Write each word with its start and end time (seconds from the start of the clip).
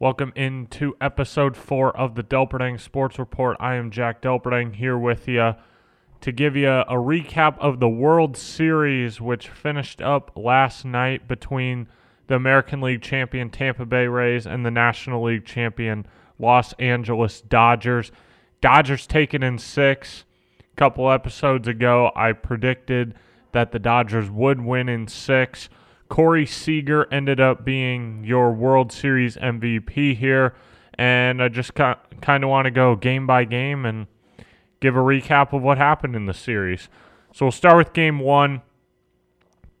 Welcome 0.00 0.32
into 0.36 0.94
episode 1.00 1.56
four 1.56 1.90
of 1.96 2.14
the 2.14 2.22
Delperdang 2.22 2.78
Sports 2.78 3.18
Report. 3.18 3.56
I 3.58 3.74
am 3.74 3.90
Jack 3.90 4.22
Delperdang 4.22 4.76
here 4.76 4.96
with 4.96 5.26
you 5.26 5.56
to 6.20 6.30
give 6.30 6.54
you 6.54 6.68
a 6.70 6.94
recap 6.94 7.58
of 7.58 7.80
the 7.80 7.88
World 7.88 8.36
Series, 8.36 9.20
which 9.20 9.48
finished 9.48 10.00
up 10.00 10.30
last 10.36 10.84
night 10.84 11.26
between 11.26 11.88
the 12.28 12.36
American 12.36 12.80
League 12.80 13.02
champion 13.02 13.50
Tampa 13.50 13.84
Bay 13.84 14.06
Rays 14.06 14.46
and 14.46 14.64
the 14.64 14.70
National 14.70 15.24
League 15.24 15.44
champion 15.44 16.06
Los 16.38 16.74
Angeles 16.74 17.40
Dodgers. 17.40 18.12
Dodgers 18.60 19.04
taken 19.04 19.42
in 19.42 19.58
six. 19.58 20.24
A 20.60 20.76
couple 20.76 21.10
episodes 21.10 21.66
ago, 21.66 22.12
I 22.14 22.34
predicted 22.34 23.16
that 23.50 23.72
the 23.72 23.80
Dodgers 23.80 24.30
would 24.30 24.60
win 24.60 24.88
in 24.88 25.08
six. 25.08 25.68
Corey 26.08 26.46
Seager 26.46 27.06
ended 27.12 27.40
up 27.40 27.64
being 27.64 28.24
your 28.24 28.52
World 28.52 28.92
Series 28.92 29.36
MVP 29.36 30.16
here. 30.16 30.54
And 30.94 31.42
I 31.42 31.48
just 31.48 31.74
kind 31.74 32.44
of 32.44 32.50
want 32.50 32.64
to 32.64 32.70
go 32.70 32.96
game 32.96 33.26
by 33.26 33.44
game 33.44 33.84
and 33.84 34.06
give 34.80 34.96
a 34.96 35.00
recap 35.00 35.52
of 35.52 35.62
what 35.62 35.78
happened 35.78 36.16
in 36.16 36.26
the 36.26 36.34
series. 36.34 36.88
So 37.32 37.46
we'll 37.46 37.52
start 37.52 37.76
with 37.76 37.92
game 37.92 38.18
one. 38.18 38.62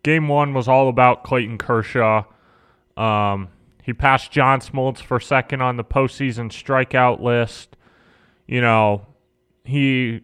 Game 0.02 0.28
one 0.28 0.54
was 0.54 0.68
all 0.68 0.88
about 0.88 1.24
Clayton 1.24 1.58
Kershaw. 1.58 2.24
Um, 2.96 3.48
he 3.82 3.92
passed 3.92 4.30
John 4.30 4.60
Smoltz 4.60 4.98
for 4.98 5.18
second 5.18 5.60
on 5.60 5.76
the 5.76 5.84
postseason 5.84 6.50
strikeout 6.50 7.20
list. 7.20 7.76
You 8.46 8.60
know, 8.60 9.06
he 9.64 10.20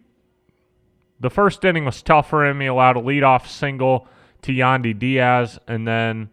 the 1.19 1.29
first 1.29 1.63
inning 1.65 1.85
was 1.85 2.01
tough 2.01 2.29
for 2.29 2.45
him. 2.45 2.59
He 2.61 2.67
allowed 2.67 2.97
a 2.97 3.01
leadoff 3.01 3.47
single 3.47 4.07
to 4.45 4.51
Yandy 4.51 4.97
Diaz 4.97 5.59
and 5.67 5.87
then 5.87 6.29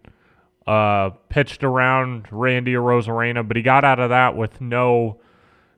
uh, 0.66 1.11
pitched 1.30 1.65
around 1.65 2.27
Randy 2.30 2.75
Arozarena, 2.75 3.47
but 3.47 3.57
he 3.57 3.62
got 3.62 3.84
out 3.84 3.98
of 3.98 4.11
that 4.11 4.37
with 4.37 4.61
no 4.61 5.19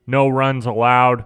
no 0.05 0.27
runs 0.27 0.65
allowed. 0.65 1.25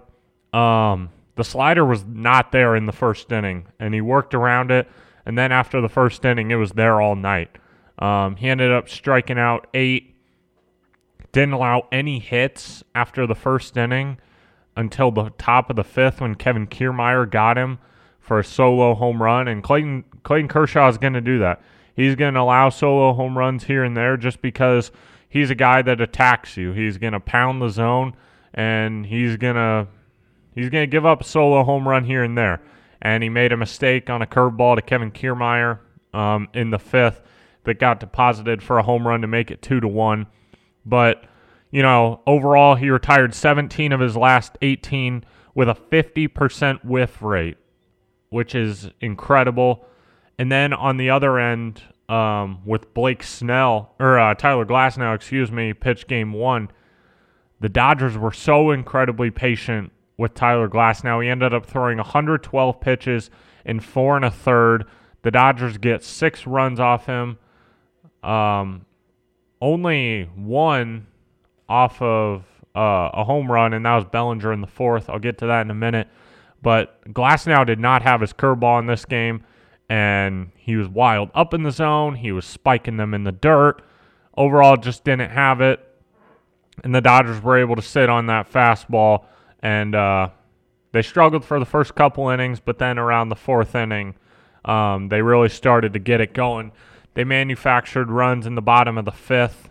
Um, 0.52 1.10
the 1.34 1.44
slider 1.44 1.84
was 1.84 2.04
not 2.06 2.52
there 2.52 2.76
in 2.76 2.86
the 2.86 2.92
first 2.92 3.30
inning, 3.32 3.66
and 3.78 3.92
he 3.92 4.00
worked 4.00 4.34
around 4.34 4.70
it. 4.70 4.88
And 5.26 5.36
then 5.36 5.52
after 5.52 5.80
the 5.80 5.88
first 5.88 6.24
inning, 6.24 6.50
it 6.50 6.54
was 6.54 6.72
there 6.72 7.00
all 7.00 7.16
night. 7.16 7.58
Um, 7.98 8.36
he 8.36 8.48
ended 8.48 8.72
up 8.72 8.88
striking 8.88 9.38
out 9.38 9.66
eight. 9.74 10.14
Didn't 11.32 11.52
allow 11.52 11.86
any 11.92 12.18
hits 12.18 12.82
after 12.94 13.26
the 13.26 13.34
first 13.34 13.76
inning 13.76 14.18
until 14.76 15.10
the 15.10 15.30
top 15.38 15.70
of 15.70 15.76
the 15.76 15.84
fifth 15.84 16.20
when 16.20 16.36
Kevin 16.36 16.66
Kiermaier 16.66 17.30
got 17.30 17.58
him 17.58 17.78
for 18.30 18.38
a 18.38 18.44
solo 18.44 18.94
home 18.94 19.20
run. 19.20 19.48
And 19.48 19.60
Clayton 19.60 20.04
Clayton 20.22 20.46
Kershaw 20.46 20.88
is 20.88 20.98
going 20.98 21.14
to 21.14 21.20
do 21.20 21.40
that. 21.40 21.60
He's 21.96 22.14
going 22.14 22.34
to 22.34 22.40
allow 22.40 22.68
solo 22.68 23.12
home 23.12 23.36
runs 23.36 23.64
here 23.64 23.82
and 23.82 23.96
there 23.96 24.16
just 24.16 24.40
because 24.40 24.92
he's 25.28 25.50
a 25.50 25.56
guy 25.56 25.82
that 25.82 26.00
attacks 26.00 26.56
you. 26.56 26.70
He's 26.70 26.96
going 26.96 27.12
to 27.12 27.18
pound 27.18 27.60
the 27.60 27.70
zone 27.70 28.14
and 28.54 29.04
he's 29.04 29.36
going 29.36 29.56
to 29.56 29.88
he's 30.54 30.68
going 30.68 30.84
to 30.84 30.86
give 30.86 31.04
up 31.04 31.22
a 31.22 31.24
solo 31.24 31.64
home 31.64 31.88
run 31.88 32.04
here 32.04 32.22
and 32.22 32.38
there. 32.38 32.62
And 33.02 33.24
he 33.24 33.28
made 33.28 33.50
a 33.50 33.56
mistake 33.56 34.08
on 34.08 34.22
a 34.22 34.26
curveball 34.28 34.76
to 34.76 34.82
Kevin 34.82 35.10
Kiermaier 35.10 35.80
um, 36.14 36.46
in 36.54 36.70
the 36.70 36.78
fifth 36.78 37.22
that 37.64 37.80
got 37.80 37.98
deposited 37.98 38.62
for 38.62 38.78
a 38.78 38.84
home 38.84 39.08
run 39.08 39.22
to 39.22 39.26
make 39.26 39.50
it 39.50 39.60
two 39.60 39.80
to 39.80 39.88
one. 39.88 40.28
But 40.86 41.24
you 41.72 41.82
know, 41.82 42.20
overall, 42.28 42.76
he 42.76 42.90
retired 42.90 43.34
17 43.34 43.90
of 43.90 43.98
his 43.98 44.16
last 44.16 44.56
18 44.62 45.24
with 45.56 45.68
a 45.68 45.74
50% 45.74 46.84
whiff 46.84 47.20
rate, 47.20 47.56
which 48.30 48.54
is 48.54 48.90
incredible. 49.00 49.84
And 50.38 50.50
then 50.50 50.72
on 50.72 50.96
the 50.96 51.10
other 51.10 51.38
end, 51.38 51.82
um, 52.10 52.60
with 52.64 52.92
Blake 52.92 53.22
Snell 53.22 53.94
or 54.00 54.18
uh, 54.18 54.34
Tyler 54.34 54.66
Glasnow, 54.66 55.14
excuse 55.14 55.52
me, 55.52 55.72
pitched 55.72 56.08
game 56.08 56.32
one. 56.32 56.70
The 57.60 57.68
Dodgers 57.68 58.18
were 58.18 58.32
so 58.32 58.72
incredibly 58.72 59.30
patient 59.30 59.92
with 60.16 60.34
Tyler 60.34 60.68
Glasnow 60.68 61.22
He 61.22 61.30
ended 61.30 61.54
up 61.54 61.64
throwing 61.64 61.98
112 61.98 62.80
pitches 62.80 63.30
in 63.64 63.80
four 63.80 64.16
and 64.16 64.24
a 64.24 64.30
third. 64.30 64.86
The 65.22 65.30
Dodgers 65.30 65.78
get 65.78 66.02
six 66.02 66.46
runs 66.46 66.80
off 66.80 67.06
him. 67.06 67.38
Um, 68.22 68.86
only 69.62 70.24
one 70.34 71.06
off 71.68 72.02
of 72.02 72.44
uh, 72.74 73.10
a 73.12 73.24
home 73.24 73.50
run, 73.50 73.72
and 73.72 73.86
that 73.86 73.94
was 73.94 74.04
Bellinger 74.06 74.52
in 74.52 74.60
the 74.60 74.66
fourth. 74.66 75.08
I'll 75.08 75.18
get 75.18 75.38
to 75.38 75.46
that 75.46 75.62
in 75.62 75.70
a 75.70 75.74
minute. 75.74 76.08
But 76.62 77.02
Glasnow 77.12 77.66
did 77.66 77.78
not 77.78 78.02
have 78.02 78.20
his 78.20 78.32
curveball 78.32 78.80
in 78.80 78.86
this 78.86 79.04
game 79.04 79.44
and 79.90 80.52
he 80.56 80.76
was 80.76 80.88
wild 80.88 81.30
up 81.34 81.52
in 81.52 81.64
the 81.64 81.72
zone. 81.72 82.14
He 82.14 82.30
was 82.30 82.46
spiking 82.46 82.96
them 82.96 83.12
in 83.12 83.24
the 83.24 83.32
dirt. 83.32 83.82
Overall, 84.36 84.76
just 84.76 85.02
didn't 85.02 85.32
have 85.32 85.60
it. 85.60 85.84
And 86.84 86.94
the 86.94 87.00
Dodgers 87.00 87.42
were 87.42 87.58
able 87.58 87.74
to 87.74 87.82
sit 87.82 88.08
on 88.08 88.26
that 88.26 88.50
fastball, 88.50 89.24
and 89.58 89.94
uh, 89.94 90.30
they 90.92 91.02
struggled 91.02 91.44
for 91.44 91.58
the 91.58 91.66
first 91.66 91.96
couple 91.96 92.28
innings, 92.28 92.60
but 92.60 92.78
then 92.78 92.98
around 92.98 93.28
the 93.28 93.36
fourth 93.36 93.74
inning, 93.74 94.14
um, 94.64 95.08
they 95.08 95.20
really 95.20 95.48
started 95.48 95.92
to 95.92 95.98
get 95.98 96.20
it 96.20 96.32
going. 96.32 96.70
They 97.14 97.24
manufactured 97.24 98.10
runs 98.10 98.46
in 98.46 98.54
the 98.54 98.62
bottom 98.62 98.96
of 98.96 99.04
the 99.04 99.10
fifth, 99.10 99.70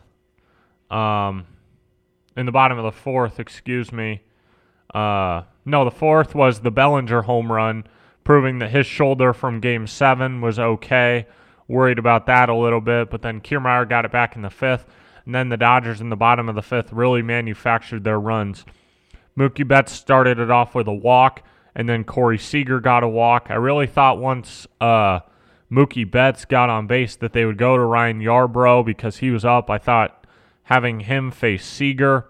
um, 0.92 1.48
in 2.36 2.46
the 2.46 2.52
bottom 2.52 2.78
of 2.78 2.84
the 2.84 2.92
fourth, 2.92 3.40
excuse 3.40 3.94
me. 3.94 4.22
Uh, 4.94 5.44
no, 5.70 5.86
the 5.86 5.92
fourth 5.92 6.36
was 6.36 6.60
the 6.60 6.72
Bellinger 6.72 7.24
home 7.24 7.52
run 7.52 7.86
proving 8.24 8.60
that 8.60 8.70
his 8.70 8.86
shoulder 8.86 9.34
from 9.34 9.60
game 9.60 9.88
seven 9.88 10.40
was 10.42 10.60
okay. 10.60 11.26
Worried 11.68 11.98
about 11.98 12.28
that 12.28 12.50
a 12.50 12.56
little 12.56 12.82
bit, 12.82 13.10
but 13.10 13.22
then 13.22 13.42
Kiermaier 13.42 13.90
got 13.90 14.06
it 14.06 14.12
back 14.12 14.36
in 14.36 14.42
the 14.42 14.50
fifth. 14.50 14.86
And 15.26 15.34
then 15.34 15.50
the 15.50 15.58
Dodgers 15.58 16.02
in 16.02 16.10
the 16.10 16.16
bottom 16.16 16.50
of 16.50 16.56
the 16.56 16.62
fifth 16.62 16.92
really 16.92 17.22
manufactured 17.22 18.04
their 18.04 18.20
runs. 18.20 18.66
Mookie 19.38 19.68
Betts 19.68 19.92
started 19.94 20.40
it 20.40 20.52
off 20.52 20.76
with 20.76 20.88
a 20.88 20.94
walk, 20.94 21.44
and 21.74 21.88
then 21.88 22.04
Corey 22.04 22.38
Seager 22.38 22.80
got 22.80 23.04
a 23.04 23.08
walk. 23.08 23.48
I 23.50 23.56
really 23.56 23.88
thought 23.88 24.20
once 24.20 24.68
uh, 24.82 25.22
Mookie 25.72 26.10
Betts 26.10 26.46
got 26.46 26.70
on 26.70 26.88
base 26.88 27.16
that 27.16 27.34
they 27.34 27.46
would 27.46 27.58
go 27.58 27.78
to 27.78 27.84
Ryan 27.84 28.20
Yarbrough 28.20 28.86
because 28.86 29.18
he 29.18 29.32
was 29.32 29.46
up. 29.46 29.70
I 29.70 29.78
thought 29.78 30.26
having 30.64 31.00
him 31.02 31.32
face 31.32 31.66
Seager 31.66 32.28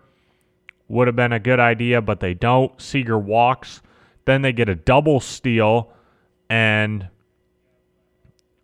would 0.90 1.08
have 1.08 1.16
been 1.16 1.32
a 1.32 1.40
good 1.40 1.60
idea, 1.60 2.02
but 2.02 2.20
they 2.20 2.34
don't. 2.34 2.80
Seager 2.82 3.18
walks. 3.18 3.82
Then 4.26 4.42
they 4.42 4.52
get 4.52 4.70
a 4.70 4.76
double 4.76 5.20
steal, 5.20 5.92
and 6.50 7.08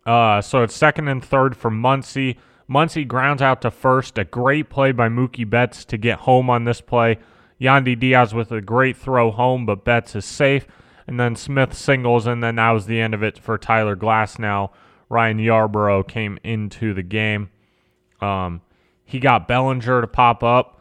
uh, 0.04 0.40
so 0.40 0.62
it's 0.62 0.76
second 0.76 1.08
and 1.08 1.24
third 1.24 1.56
for 1.56 1.70
Muncy. 1.70 2.36
Muncy 2.68 3.06
grounds 3.06 3.42
out 3.42 3.62
to 3.62 3.70
first. 3.70 4.18
A 4.18 4.24
great 4.24 4.68
play 4.68 4.92
by 4.92 5.08
Mookie 5.08 5.48
Betts 5.48 5.84
to 5.86 5.96
get 5.96 6.20
home 6.20 6.50
on 6.50 6.64
this 6.64 6.80
play. 6.80 7.18
Yandy 7.60 7.98
Diaz 7.98 8.34
with 8.34 8.52
a 8.52 8.60
great 8.60 8.96
throw 8.96 9.30
home, 9.30 9.64
but 9.66 9.84
Betts 9.84 10.14
is 10.14 10.24
safe. 10.24 10.66
And 11.06 11.18
then 11.18 11.34
Smith 11.34 11.74
singles, 11.74 12.26
and 12.26 12.42
then 12.42 12.56
that 12.56 12.70
was 12.72 12.86
the 12.86 13.00
end 13.00 13.14
of 13.14 13.22
it 13.22 13.38
for 13.38 13.56
Tyler 13.56 13.96
Glasnow 13.96 14.70
Ryan 15.08 15.38
Yarbrough 15.38 16.08
came 16.08 16.38
into 16.42 16.94
the 16.94 17.02
game. 17.02 17.50
Um, 18.20 18.62
he 19.04 19.20
got 19.20 19.46
Bellinger 19.46 20.00
to 20.00 20.06
pop 20.06 20.42
up, 20.42 20.75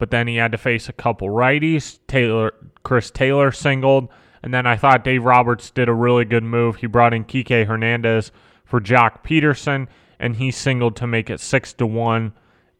but 0.00 0.10
then 0.10 0.26
he 0.26 0.36
had 0.36 0.50
to 0.50 0.58
face 0.58 0.88
a 0.88 0.92
couple 0.92 1.28
righties. 1.28 2.00
Taylor, 2.08 2.54
Chris 2.82 3.10
Taylor 3.10 3.52
singled, 3.52 4.08
and 4.42 4.52
then 4.52 4.66
I 4.66 4.76
thought 4.76 5.04
Dave 5.04 5.24
Roberts 5.24 5.70
did 5.70 5.88
a 5.88 5.94
really 5.94 6.24
good 6.24 6.42
move. 6.42 6.76
He 6.76 6.88
brought 6.88 7.14
in 7.14 7.24
Kike 7.24 7.66
Hernandez 7.66 8.32
for 8.64 8.80
Joc 8.80 9.22
Pederson, 9.22 9.86
and 10.18 10.36
he 10.36 10.50
singled 10.50 10.96
to 10.96 11.06
make 11.06 11.30
it 11.30 11.38
six 11.38 11.74
to 11.74 11.86
one, 11.86 12.32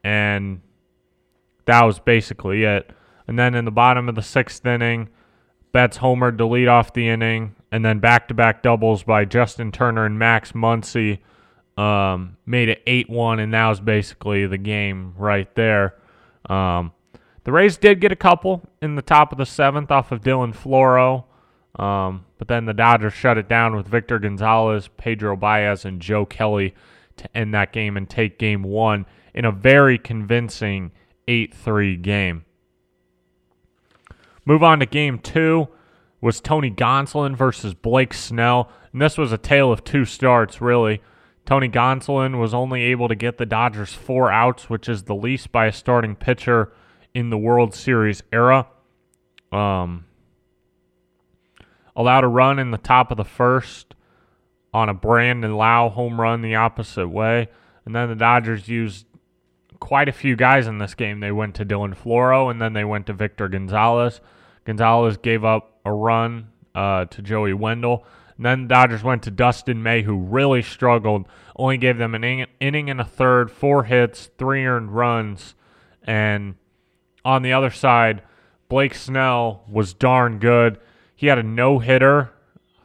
and 0.03 0.63
that 1.67 1.85
was 1.85 2.01
basically 2.01 2.65
it. 2.65 2.91
And 3.29 3.39
then 3.39 3.55
in 3.55 3.67
the 3.67 3.71
bottom 3.71 4.09
of 4.09 4.15
the 4.15 4.23
sixth 4.23 4.65
inning, 4.65 5.11
Betts 5.73 5.99
homered 5.99 6.39
to 6.39 6.47
lead 6.47 6.69
off 6.69 6.95
the 6.95 7.09
inning, 7.09 7.55
and 7.71 7.85
then 7.85 8.01
back-to-back 8.01 8.63
doubles 8.63 9.03
by 9.03 9.25
Justin 9.25 9.71
Turner 9.71 10.07
and 10.07 10.19
Max 10.19 10.53
Muncy 10.53 11.19
um, 11.77 12.39
made 12.47 12.71
it 12.71 12.83
eight 12.87 13.09
one, 13.09 13.39
and 13.39 13.55
that 13.55 13.69
was 13.69 13.79
basically 13.79 14.47
the 14.47 14.59
game 14.59 15.15
right 15.17 15.55
there. 15.55 15.95
Um, 16.49 16.93
the 17.45 17.53
Rays 17.53 17.77
did 17.77 18.01
get 18.01 18.13
a 18.13 18.17
couple 18.17 18.63
in 18.83 18.97
the 18.97 19.03
top 19.03 19.33
of 19.33 19.39
the 19.39 19.47
seventh 19.47 19.91
off 19.91 20.13
of 20.13 20.21
Dylan 20.21 20.55
Floro. 20.55 21.25
Um, 21.83 22.27
but 22.39 22.49
then 22.49 22.65
the 22.67 22.75
Dodgers 22.75 23.13
shut 23.13 23.39
it 23.39 23.49
down 23.49 23.77
with 23.77 23.87
Victor 23.87 24.19
Gonzalez, 24.19 24.89
Pedro 24.97 25.37
Baez, 25.37 25.85
and 25.85 26.01
Joe 26.01 26.27
Kelly 26.27 26.75
to 27.17 27.37
end 27.37 27.55
that 27.55 27.73
game 27.73 27.97
and 27.97 28.09
take 28.09 28.39
game 28.39 28.63
one 28.63 29.07
in 29.35 29.45
a 29.45 29.53
very 29.53 29.99
convincing 29.99 30.91
8 31.29 31.55
3 31.55 31.97
game. 31.97 32.45
Move 34.45 34.63
on 34.63 34.81
to 34.81 34.87
game 34.87 35.19
two 35.19 35.69
was 36.21 36.41
Tony 36.41 36.71
Gonsolin 36.71 37.37
versus 37.37 37.75
Blake 37.75 38.13
Snell. 38.13 38.71
And 38.93 39.01
this 39.01 39.17
was 39.17 39.33
a 39.33 39.39
tale 39.39 39.73
of 39.73 39.85
two 39.85 40.05
starts, 40.05 40.61
really. 40.61 41.01
Tony 41.47 41.69
Gonsolin 41.69 42.39
was 42.39 42.53
only 42.53 42.83
able 42.83 43.09
to 43.09 43.15
get 43.15 43.39
the 43.39 43.47
Dodgers 43.47 43.95
four 43.95 44.31
outs, 44.31 44.69
which 44.69 44.89
is 44.89 45.05
the 45.05 45.15
least 45.15 45.53
by 45.53 45.67
a 45.67 45.73
starting 45.73 46.17
pitcher 46.17 46.73
in 47.15 47.31
the 47.31 47.39
World 47.39 47.75
Series 47.75 48.23
era. 48.33 48.67
Um, 49.53 50.07
allowed 51.97 52.25
a 52.25 52.29
run 52.29 52.59
in 52.59 52.71
the 52.71 52.79
top 52.79 53.11
of 53.11 53.17
the 53.17 53.25
first 53.25 53.95
on 54.73 54.89
a 54.89 54.95
Brandon 54.95 55.55
Lowe 55.55 55.89
home 55.89 56.21
run 56.21 56.43
the 56.43 56.55
opposite 56.55 57.09
way. 57.09 57.49
And 57.85 57.95
then 57.95 58.09
the 58.09 58.15
Dodgers 58.15 58.69
used 58.69 59.07
quite 59.81 60.09
a 60.09 60.13
few 60.13 60.37
guys 60.37 60.67
in 60.67 60.79
this 60.79 60.95
game. 60.95 61.21
They 61.21 61.33
went 61.33 61.55
to 61.57 61.65
Dylan 61.65 61.97
Floro 61.97 62.51
and 62.51 62.61
then 62.61 62.73
they 62.73 62.85
went 62.85 63.07
to 63.07 63.13
Victor 63.13 63.49
Gonzalez. 63.49 64.21
Gonzalez 64.65 65.17
gave 65.17 65.45
up 65.45 65.81
a 65.85 65.93
run 65.93 66.49
uh, 66.75 67.07
to 67.07 67.23
Joey 67.23 67.55
Wendle. 67.55 68.05
And 68.37 68.47
then 68.47 68.63
the 68.63 68.69
Dodgers 68.69 69.03
went 69.03 69.23
to 69.25 69.31
Dustin 69.31 69.83
May, 69.83 70.03
who 70.03 70.17
really 70.17 70.63
struggled. 70.63 71.27
Only 71.57 71.77
gave 71.77 71.99
them 71.99 72.15
an 72.15 72.47
inning 72.61 72.89
and 72.89 73.01
a 73.01 73.05
third, 73.05 73.51
four 73.51 73.85
hits, 73.85 74.31
three 74.39 74.65
earned 74.65 74.95
runs. 74.95 75.55
And 76.05 76.55
on 77.25 77.43
the 77.43 77.53
other 77.53 77.71
side, 77.71 78.23
Blake 78.69 78.95
Snell 78.95 79.65
was 79.69 79.95
darn 79.95 80.39
good. 80.39 80.79
He 81.15 81.27
had 81.27 81.39
a 81.39 81.43
no 81.43 81.79
hitter 81.79 82.31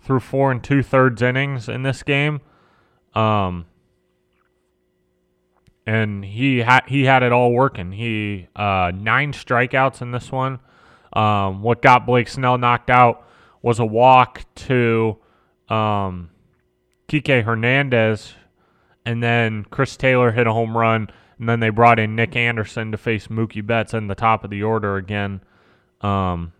through 0.01 0.19
four 0.19 0.51
and 0.51 0.63
two 0.63 0.83
thirds 0.83 1.21
innings 1.21 1.69
in 1.69 1.83
this 1.83 2.03
game. 2.03 2.41
Um, 3.13 3.65
and 5.85 6.25
he 6.25 6.59
had 6.59 6.81
he 6.87 7.05
had 7.05 7.23
it 7.23 7.31
all 7.31 7.51
working. 7.51 7.91
He 7.91 8.47
uh, 8.55 8.91
nine 8.93 9.33
strikeouts 9.33 10.01
in 10.01 10.11
this 10.11 10.31
one. 10.31 10.59
Um, 11.13 11.61
what 11.61 11.81
got 11.81 12.05
Blake 12.05 12.27
Snell 12.27 12.57
knocked 12.57 12.89
out 12.89 13.25
was 13.61 13.79
a 13.79 13.85
walk 13.85 14.43
to 14.55 15.17
um, 15.69 16.29
Kike 17.07 17.43
Hernandez, 17.43 18.33
and 19.05 19.23
then 19.23 19.65
Chris 19.69 19.95
Taylor 19.95 20.31
hit 20.31 20.47
a 20.47 20.53
home 20.53 20.77
run, 20.77 21.09
and 21.39 21.49
then 21.49 21.59
they 21.59 21.69
brought 21.69 21.99
in 21.99 22.15
Nick 22.15 22.35
Anderson 22.35 22.91
to 22.91 22.97
face 22.97 23.27
Mookie 23.27 23.65
Betts 23.65 23.93
in 23.93 24.07
the 24.07 24.15
top 24.15 24.43
of 24.43 24.49
the 24.49 24.63
order 24.63 24.95
again. 24.95 25.41
Um, 26.01 26.53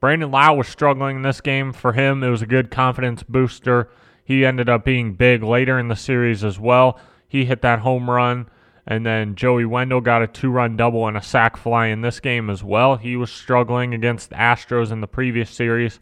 Brandon 0.00 0.30
Lowe 0.30 0.54
was 0.54 0.68
struggling 0.68 1.16
in 1.16 1.22
this 1.22 1.40
game. 1.40 1.72
For 1.72 1.92
him, 1.92 2.22
it 2.22 2.30
was 2.30 2.42
a 2.42 2.46
good 2.46 2.70
confidence 2.70 3.22
booster. 3.22 3.90
He 4.24 4.44
ended 4.44 4.68
up 4.68 4.84
being 4.84 5.14
big 5.14 5.42
later 5.42 5.78
in 5.78 5.88
the 5.88 5.96
series 5.96 6.42
as 6.42 6.58
well. 6.58 6.98
He 7.28 7.44
hit 7.44 7.62
that 7.62 7.80
home 7.80 8.10
run. 8.10 8.48
And 8.86 9.06
then 9.06 9.36
Joey 9.36 9.66
Wendle 9.66 10.00
got 10.00 10.22
a 10.22 10.26
two 10.26 10.50
run 10.50 10.76
double 10.76 11.06
and 11.06 11.16
a 11.16 11.22
sac 11.22 11.56
fly 11.56 11.88
in 11.88 12.00
this 12.00 12.18
game 12.18 12.50
as 12.50 12.64
well. 12.64 12.96
He 12.96 13.14
was 13.14 13.30
struggling 13.30 13.94
against 13.94 14.30
the 14.30 14.36
Astros 14.36 14.90
in 14.90 15.00
the 15.00 15.06
previous 15.06 15.50
series. 15.50 16.00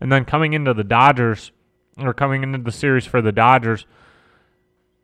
And 0.00 0.10
then 0.10 0.24
coming 0.24 0.52
into 0.52 0.74
the 0.74 0.82
Dodgers, 0.82 1.52
or 1.98 2.12
coming 2.12 2.42
into 2.42 2.58
the 2.58 2.72
series 2.72 3.06
for 3.06 3.22
the 3.22 3.30
Dodgers, 3.30 3.86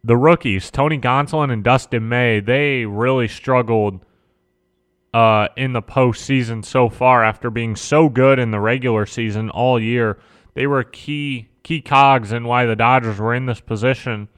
the 0.03 0.17
rookies, 0.17 0.71
Tony 0.71 0.99
Gonsolin 0.99 1.53
and 1.53 1.63
Dustin 1.63 2.09
May, 2.09 2.41
they 2.41 2.87
really 2.87 3.29
struggled 3.29 4.05
uh, 5.13 5.49
in 5.57 5.73
the 5.73 5.83
postseason 5.83 6.65
so 6.65 6.89
far 6.89 7.25
after 7.25 7.51
being 7.51 7.77
so 7.77 8.09
good 8.09 8.39
in 8.39 8.51
the 8.51 8.61
regular 8.61 9.07
season 9.07 9.51
all 9.51 9.81
year. 9.81 10.19
They 10.55 10.67
were 10.67 10.85
key 10.85 11.49
key 11.63 11.83
cogs 11.83 12.33
in 12.33 12.45
why 12.45 12.65
the 12.65 12.77
Dodgers 12.77 13.19
were 13.19 13.35
in 13.35 13.47
this 13.47 13.61
position 13.61 14.29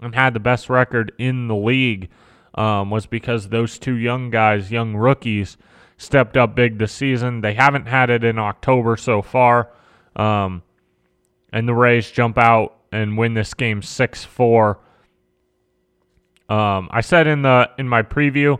and 0.00 0.14
had 0.14 0.34
the 0.34 0.40
best 0.40 0.68
record 0.68 1.12
in 1.18 1.48
the 1.48 1.56
league 1.56 2.10
um, 2.54 2.90
was 2.90 3.06
because 3.06 3.48
those 3.48 3.78
two 3.78 3.94
young 3.94 4.30
guys, 4.30 4.70
young 4.70 4.94
rookies, 4.94 5.56
stepped 5.96 6.36
up 6.36 6.54
big 6.54 6.78
this 6.78 6.92
season. 6.92 7.40
They 7.40 7.54
haven't 7.54 7.86
had 7.86 8.10
it 8.10 8.24
in 8.24 8.38
October 8.38 8.96
so 8.96 9.22
far. 9.22 9.70
Um, 10.14 10.62
and 11.52 11.66
the 11.66 11.74
Rays 11.74 12.10
jump 12.10 12.36
out 12.36 12.76
and 12.92 13.16
win 13.16 13.34
this 13.34 13.54
game 13.54 13.82
6 13.82 14.24
4. 14.24 14.78
Um, 16.48 16.88
I 16.92 17.00
said 17.00 17.26
in 17.26 17.42
the 17.42 17.70
in 17.78 17.88
my 17.88 18.02
preview 18.02 18.58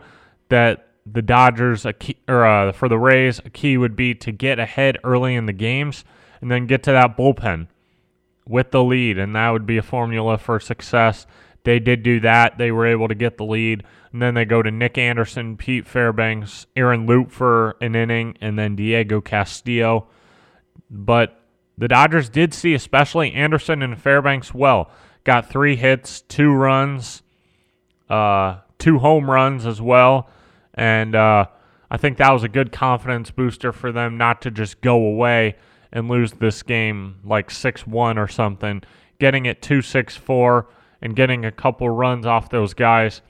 that 0.49 0.89
the 1.11 1.23
Dodgers 1.23 1.87
key, 1.99 2.17
or 2.27 2.45
uh, 2.45 2.73
for 2.73 2.89
the 2.89 2.99
Rays 2.99 3.39
a 3.45 3.51
key 3.51 3.77
would 3.77 3.95
be 3.95 4.15
to 4.17 4.33
get 4.33 4.59
ahead 4.59 4.99
early 5.05 5.35
in 5.35 5.47
the 5.47 5.53
games 5.53 6.05
and 6.41 6.51
then 6.51 6.67
get 6.67 6.83
to 6.85 6.93
that 6.93 7.17
bullpen 7.17 7.69
with 8.47 8.71
the 8.71 8.83
lead, 8.83 9.19
and 9.19 9.35
that 9.35 9.51
would 9.51 9.67
be 9.67 9.77
a 9.77 9.83
formula 9.83 10.39
for 10.39 10.61
success. 10.61 11.27
They 11.65 11.79
did 11.81 12.03
do 12.03 12.21
that. 12.21 12.59
They 12.59 12.71
were 12.71 12.87
able 12.87 13.09
to 13.09 13.15
get 13.15 13.39
the 13.39 13.45
lead, 13.45 13.83
and 14.13 14.23
then 14.23 14.35
they 14.35 14.45
go 14.45 14.63
to 14.63 14.71
Nick 14.71 14.99
Anderson, 14.99 15.57
Pete 15.57 15.87
Fairbanks, 15.87 16.67
Aaron 16.77 17.07
Loup 17.07 17.31
for 17.31 17.77
an 17.81 17.97
inning, 17.97 18.37
and 18.41 18.59
then 18.59 18.77
Diego 18.77 19.21
Castillo. 19.21 20.07
But 20.89 21.41
the 21.77 21.89
Dodgers 21.89 22.29
did 22.29 22.55
see, 22.55 22.75
especially 22.75 23.33
Anderson 23.33 23.83
and 23.83 24.01
Fairbanks, 24.01 24.55
well. 24.55 24.91
Got 25.25 25.51
three 25.51 25.75
hits, 25.75 26.21
two 26.21 26.53
runs, 26.53 27.23
uh, 28.09 28.59
two 28.79 28.99
home 28.99 29.31
runs 29.31 29.67
as 29.67 29.81
well, 29.81 30.29
and 30.75 31.15
uh, 31.15 31.47
I 31.91 31.97
think 31.97 32.19
that 32.19 32.33
was 32.33 32.43
a 32.43 32.49
good 32.49 32.73
confidence 32.73 33.31
booster 33.31 33.73
for 33.73 33.93
them 33.93 34.17
not 34.17 34.43
to 34.43 34.51
just 34.51 34.81
go 34.81 34.97
away 34.97 35.57
and 35.93 36.09
lose 36.09 36.33
this 36.33 36.63
game 36.63 37.17
like 37.25 37.51
6 37.51 37.87
1 37.87 38.19
or 38.19 38.29
something. 38.29 38.83
Getting 39.19 39.47
it 39.47 39.63
2 39.63 39.83
6 39.83 40.17
4 40.17 40.69
and 41.03 41.17
getting 41.17 41.45
a 41.45 41.53
couple 41.53 41.89
runs 41.89 42.27
off 42.27 42.51
those 42.51 42.75
guys 42.75 43.23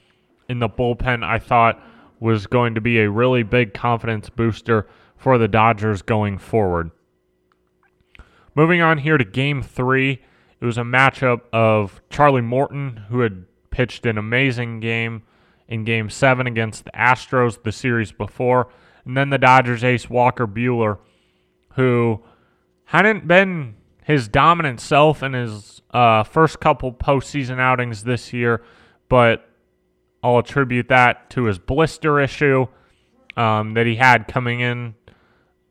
in 0.49 0.59
the 0.59 0.69
bullpen, 0.69 1.23
I 1.23 1.39
thought 1.39 1.81
was 2.19 2.47
going 2.47 2.75
to 2.75 2.81
be 2.81 2.99
a 2.99 3.09
really 3.09 3.43
big 3.43 3.73
confidence 3.73 4.29
booster 4.29 4.87
for 5.15 5.37
the 5.37 5.47
Dodgers 5.47 6.01
going 6.01 6.37
forward. 6.37 6.91
Moving 8.55 8.81
on 8.81 8.97
here 8.99 9.17
to 9.17 9.25
game 9.25 9.61
three, 9.61 10.23
it 10.59 10.65
was 10.65 10.77
a 10.77 10.83
matchup 10.83 11.41
of 11.53 12.01
Charlie 12.09 12.41
Morton, 12.41 13.03
who 13.09 13.19
had 13.19 13.45
pitched 13.71 14.05
an 14.05 14.17
amazing 14.17 14.79
game 14.79 15.23
in 15.67 15.83
game 15.83 16.09
seven 16.09 16.47
against 16.47 16.85
the 16.85 16.91
Astros 16.91 17.61
the 17.63 17.71
series 17.71 18.11
before, 18.11 18.69
and 19.05 19.17
then 19.17 19.29
the 19.29 19.37
Dodgers 19.37 19.83
ace 19.83 20.09
Walker 20.09 20.47
Buehler, 20.47 20.99
who 21.73 22.21
hadn't 22.85 23.27
been 23.27 23.75
his 24.03 24.27
dominant 24.27 24.79
self 24.79 25.21
in 25.21 25.33
his 25.33 25.81
uh, 25.91 26.23
first 26.23 26.59
couple 26.59 26.93
postseason 26.93 27.59
outings 27.59 28.03
this 28.03 28.31
year, 28.31 28.63
but 29.09 29.49
I'll 30.23 30.39
attribute 30.39 30.87
that 30.89 31.29
to 31.31 31.43
his 31.43 31.59
blister 31.59 32.19
issue 32.19 32.67
um, 33.35 33.73
that 33.73 33.85
he 33.85 33.95
had 33.95 34.27
coming 34.27 34.61
in. 34.61 34.95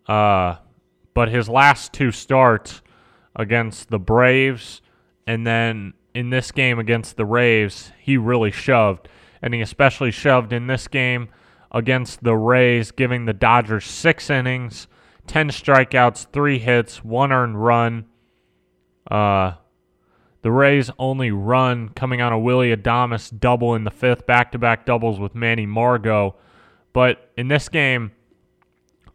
Uh, 0.06 0.56
but 1.14 1.30
his 1.30 1.48
last 1.48 1.92
two 1.92 2.12
starts 2.12 2.82
against 3.34 3.88
the 3.88 3.98
Braves 3.98 4.82
and 5.26 5.46
then 5.46 5.94
in 6.16 6.30
this 6.30 6.50
game 6.50 6.78
against 6.78 7.16
the 7.16 7.26
Rays, 7.26 7.92
he 8.00 8.16
really 8.16 8.50
shoved. 8.50 9.08
And 9.42 9.52
he 9.52 9.60
especially 9.60 10.10
shoved 10.10 10.52
in 10.52 10.66
this 10.66 10.88
game 10.88 11.28
against 11.70 12.24
the 12.24 12.34
Rays, 12.34 12.90
giving 12.90 13.26
the 13.26 13.34
Dodgers 13.34 13.84
six 13.84 14.30
innings 14.30 14.88
10 15.26 15.50
strikeouts, 15.50 16.28
three 16.32 16.58
hits, 16.58 17.04
one 17.04 17.32
earned 17.32 17.62
run. 17.62 18.06
Uh, 19.10 19.54
the 20.42 20.52
Rays' 20.52 20.90
only 20.98 21.32
run 21.32 21.88
coming 21.90 22.20
on 22.20 22.32
a 22.32 22.38
Willie 22.38 22.74
Adames 22.74 23.36
double 23.38 23.74
in 23.74 23.84
the 23.84 23.90
fifth, 23.90 24.26
back 24.26 24.52
to 24.52 24.58
back 24.58 24.86
doubles 24.86 25.18
with 25.18 25.34
Manny 25.34 25.66
Margot. 25.66 26.36
But 26.92 27.32
in 27.36 27.48
this 27.48 27.68
game, 27.68 28.12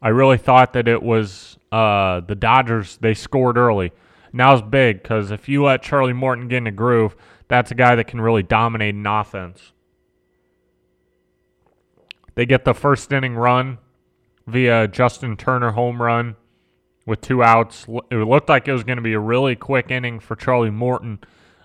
I 0.02 0.10
really 0.10 0.38
thought 0.38 0.74
that 0.74 0.88
it 0.88 1.02
was 1.02 1.58
uh, 1.72 2.20
the 2.20 2.36
Dodgers, 2.36 2.98
they 2.98 3.14
scored 3.14 3.58
early. 3.58 3.94
Now 4.34 4.54
it's 4.54 4.62
big 4.62 5.02
because 5.02 5.32
if 5.32 5.50
you 5.50 5.64
let 5.64 5.82
Charlie 5.82 6.14
Morton 6.14 6.48
get 6.48 6.58
in 6.58 6.68
a 6.68 6.72
groove, 6.72 7.16
that's 7.48 7.72
a 7.72 7.76
guy 7.76 7.96
that 7.96 8.08
can 8.08 8.22
really 8.22 8.44
dominate 8.44 8.96
an 8.96 9.06
offense. 9.06 9.74
They 12.36 12.46
get 12.46 12.64
the 12.64 12.74
first 12.74 13.12
inning 13.12 13.36
run 13.36 13.80
via 14.48 14.88
Justin 14.88 15.36
Turner 15.36 15.72
home 15.72 16.02
run 16.02 16.36
with 17.06 17.22
two 17.22 17.44
outs. 17.44 17.86
It 18.10 18.16
looked 18.16 18.50
like 18.50 18.68
it 18.68 18.74
was 18.74 18.84
going 18.84 18.98
to 18.98 19.04
be 19.04 19.14
a 19.14 19.20
really 19.20 19.56
quick 19.56 19.92
inning 19.92 20.20
for 20.20 20.36
Charlie 20.36 20.70
Morton. 20.70 21.20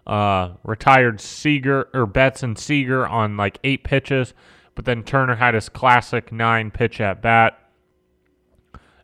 Uh, 0.06 0.54
retired 0.62 1.20
Seager 1.20 1.88
or 1.92 2.06
Betts 2.06 2.42
and 2.42 2.56
Seager 2.56 3.06
on 3.06 3.36
like 3.36 3.58
eight 3.64 3.82
pitches, 3.82 4.34
but 4.76 4.84
then 4.84 5.02
Turner 5.02 5.34
had 5.34 5.54
his 5.54 5.68
classic 5.68 6.30
nine 6.30 6.70
pitch 6.70 7.00
at 7.00 7.20
bat, 7.20 7.58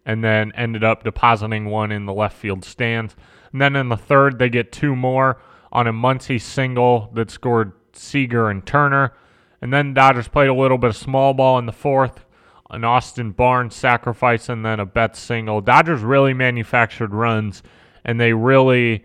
and 0.07 0.23
then 0.23 0.53
ended 0.55 0.85
up 0.85 1.03
depositing 1.03 1.65
one 1.65 1.91
in 1.91 2.07
the 2.07 2.13
left 2.13 2.37
field 2.37 2.65
stands. 2.65 3.17
And 3.53 3.61
then 3.61 3.77
in 3.77 3.89
the 3.89 3.97
third, 3.97 4.39
they 4.39 4.49
get 4.49 4.73
two 4.73 4.97
more 4.97 5.41
on 5.71 5.87
a 5.87 5.93
Muncy 5.93 6.41
single 6.41 7.11
that 7.15 7.31
scored 7.31 7.73
Seager 7.93 8.49
and 8.49 8.65
Turner. 8.67 9.13
And 9.61 9.73
then 9.73 9.95
Dodgers 9.95 10.29
played 10.29 10.49
a 10.49 10.55
little 10.55 10.79
bit 10.79 10.91
of 10.91 10.97
small 10.97 11.35
ball 11.35 11.59
in 11.59 11.67
the 11.67 11.73
fourth, 11.73 12.25
an 12.71 12.85
Austin 12.85 13.31
Barnes 13.31 13.75
sacrifice 13.75 14.49
and 14.49 14.65
then 14.65 14.81
a 14.81 14.87
Betts 14.87 15.21
single. 15.21 15.61
Dodgers 15.61 16.01
really 16.01 16.35
manufactured 16.35 17.15
runs 17.15 17.63
and 18.05 18.21
they 18.21 18.33
really 18.33 19.05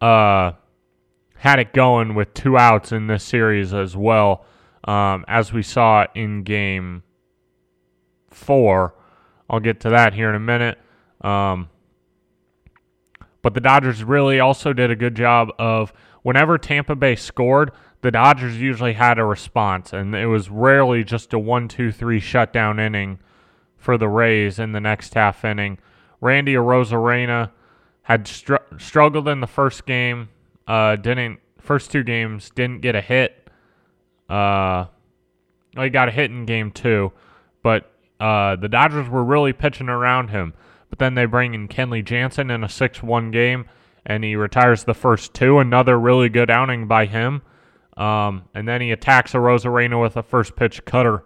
uh, 0.00 0.52
had 1.36 1.58
it 1.58 1.72
going 1.72 2.14
with 2.14 2.32
two 2.34 2.56
outs 2.56 2.92
in 2.92 3.06
this 3.06 3.24
series 3.24 3.74
as 3.74 3.96
well, 3.96 4.46
um, 4.84 5.24
as 5.28 5.52
we 5.52 5.62
saw 5.62 6.06
in 6.14 6.42
game 6.42 7.02
four. 8.30 8.94
I'll 9.50 9.60
get 9.60 9.80
to 9.80 9.90
that 9.90 10.14
here 10.14 10.30
in 10.30 10.34
a 10.34 10.40
minute. 10.40 10.78
Um, 11.20 11.68
but 13.42 13.54
the 13.54 13.60
Dodgers 13.60 14.02
really 14.02 14.40
also 14.40 14.72
did 14.72 14.90
a 14.90 14.96
good 14.96 15.14
job 15.14 15.50
of 15.58 15.92
whenever 16.22 16.56
Tampa 16.58 16.94
Bay 16.94 17.16
scored, 17.16 17.72
the 18.00 18.10
Dodgers 18.10 18.60
usually 18.60 18.94
had 18.94 19.18
a 19.18 19.24
response, 19.24 19.92
and 19.92 20.14
it 20.14 20.26
was 20.26 20.48
rarely 20.48 21.04
just 21.04 21.32
a 21.32 21.38
one, 21.38 21.68
two, 21.68 21.92
three 21.92 22.20
shutdown 22.20 22.80
inning 22.80 23.18
for 23.76 23.98
the 23.98 24.08
Rays 24.08 24.58
in 24.58 24.72
the 24.72 24.80
next 24.80 25.14
half 25.14 25.44
inning. 25.44 25.78
Randy 26.20 26.54
Arozarena 26.54 27.50
had 28.02 28.26
str- 28.26 28.56
struggled 28.78 29.28
in 29.28 29.40
the 29.40 29.46
first 29.46 29.86
game. 29.86 30.28
Uh, 30.66 30.96
didn't 30.96 31.40
first 31.60 31.90
two 31.90 32.02
games 32.02 32.50
didn't 32.50 32.80
get 32.80 32.94
a 32.94 33.00
hit. 33.00 33.48
Uh, 34.28 34.86
he 35.76 35.88
got 35.90 36.08
a 36.08 36.12
hit 36.12 36.30
in 36.30 36.44
game 36.44 36.70
two, 36.70 37.12
but 37.62 37.92
uh, 38.20 38.56
the 38.56 38.68
Dodgers 38.68 39.08
were 39.08 39.24
really 39.24 39.52
pitching 39.52 39.88
around 39.88 40.28
him. 40.28 40.54
But 40.92 40.98
then 40.98 41.14
they 41.14 41.24
bring 41.24 41.54
in 41.54 41.68
Kenley 41.68 42.04
Jansen 42.04 42.50
in 42.50 42.62
a 42.62 42.68
6 42.68 43.02
1 43.02 43.30
game, 43.30 43.64
and 44.04 44.22
he 44.22 44.36
retires 44.36 44.84
the 44.84 44.92
first 44.92 45.32
two. 45.32 45.58
Another 45.58 45.98
really 45.98 46.28
good 46.28 46.50
outing 46.50 46.86
by 46.86 47.06
him. 47.06 47.40
Um, 47.96 48.42
and 48.54 48.68
then 48.68 48.82
he 48.82 48.90
attacks 48.90 49.32
Arozarena 49.32 49.98
with 49.98 50.18
a 50.18 50.22
first 50.22 50.54
pitch 50.54 50.84
cutter, 50.84 51.24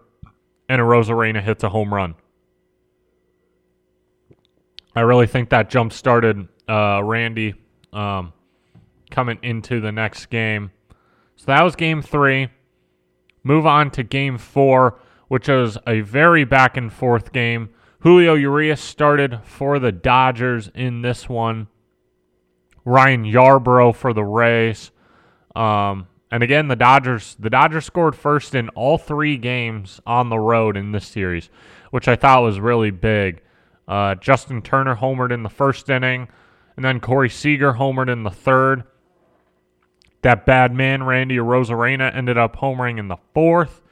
and 0.68 0.80
Arozarena 0.80 1.42
hits 1.42 1.64
a 1.64 1.68
home 1.68 1.92
run. 1.92 2.14
I 4.94 5.00
really 5.00 5.26
think 5.26 5.50
that 5.50 5.68
jump 5.68 5.92
started 5.92 6.46
uh, 6.68 7.02
Randy 7.02 7.54
um, 7.92 8.32
coming 9.10 9.40
into 9.42 9.80
the 9.80 9.90
next 9.90 10.26
game. 10.26 10.70
So 11.34 11.46
that 11.46 11.62
was 11.62 11.74
game 11.74 12.02
three. 12.02 12.50
Move 13.42 13.66
on 13.66 13.90
to 13.90 14.04
game 14.04 14.38
four, 14.38 15.00
which 15.26 15.48
was 15.48 15.76
a 15.88 16.02
very 16.02 16.44
back 16.44 16.76
and 16.76 16.92
forth 16.92 17.32
game. 17.32 17.70
Julio 18.06 18.34
Urias 18.34 18.80
started 18.80 19.40
for 19.42 19.80
the 19.80 19.90
Dodgers 19.90 20.70
in 20.76 21.02
this 21.02 21.28
one. 21.28 21.66
Ryan 22.84 23.24
Yarbrough 23.24 23.96
for 23.96 24.12
the 24.12 24.22
Rays. 24.22 24.92
Um, 25.56 26.06
and 26.30 26.44
again, 26.44 26.68
the 26.68 26.76
Dodgers 26.76 27.36
the 27.36 27.50
Dodgers 27.50 27.84
scored 27.84 28.14
first 28.14 28.54
in 28.54 28.68
all 28.76 28.96
three 28.96 29.36
games 29.36 30.00
on 30.06 30.28
the 30.28 30.38
road 30.38 30.76
in 30.76 30.92
this 30.92 31.04
series, 31.08 31.50
which 31.90 32.06
I 32.06 32.14
thought 32.14 32.44
was 32.44 32.60
really 32.60 32.92
big. 32.92 33.42
Uh, 33.88 34.14
Justin 34.14 34.62
Turner 34.62 34.94
homered 34.94 35.32
in 35.32 35.42
the 35.42 35.48
first 35.48 35.90
inning, 35.90 36.28
and 36.76 36.84
then 36.84 37.00
Corey 37.00 37.28
Seager 37.28 37.72
homered 37.72 38.08
in 38.08 38.22
the 38.22 38.30
third. 38.30 38.84
That 40.22 40.46
bad 40.46 40.72
man, 40.72 41.02
Randy 41.02 41.38
Arozarena, 41.38 42.14
ended 42.14 42.38
up 42.38 42.54
homering 42.54 43.00
in 43.00 43.08
the 43.08 43.18
fourth. 43.34 43.82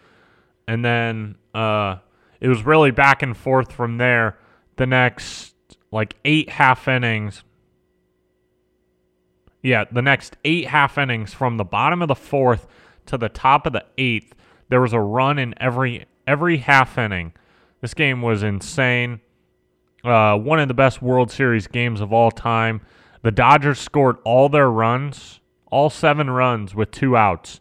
And 0.68 0.84
then 0.84 1.34
uh, 1.52 1.96
it 2.40 2.48
was 2.48 2.64
really 2.64 2.90
back 2.90 3.22
and 3.22 3.36
forth 3.36 3.72
from 3.72 3.98
there. 3.98 4.38
The 4.76 4.86
next, 4.86 5.54
like, 5.90 6.16
eight 6.24 6.50
half 6.50 6.88
innings. 6.88 7.44
Yeah, 9.62 9.84
the 9.90 10.02
next 10.02 10.36
eight 10.44 10.66
half 10.66 10.98
innings 10.98 11.32
from 11.32 11.56
the 11.56 11.64
bottom 11.64 12.02
of 12.02 12.08
the 12.08 12.14
fourth 12.14 12.66
to 13.06 13.16
the 13.16 13.28
top 13.28 13.66
of 13.66 13.72
the 13.72 13.84
eighth, 13.96 14.34
there 14.68 14.80
was 14.80 14.92
a 14.92 15.00
run 15.00 15.38
in 15.38 15.54
every 15.58 16.06
every 16.26 16.58
half 16.58 16.98
inning. 16.98 17.32
This 17.80 17.94
game 17.94 18.22
was 18.22 18.42
insane. 18.42 19.20
Uh, 20.02 20.36
one 20.36 20.60
of 20.60 20.68
the 20.68 20.74
best 20.74 21.00
World 21.00 21.30
Series 21.30 21.66
games 21.66 22.00
of 22.00 22.12
all 22.12 22.30
time. 22.30 22.80
The 23.22 23.30
Dodgers 23.30 23.78
scored 23.78 24.16
all 24.24 24.48
their 24.48 24.70
runs, 24.70 25.40
all 25.70 25.88
seven 25.88 26.28
runs 26.28 26.74
with 26.74 26.90
two 26.90 27.16
outs, 27.16 27.60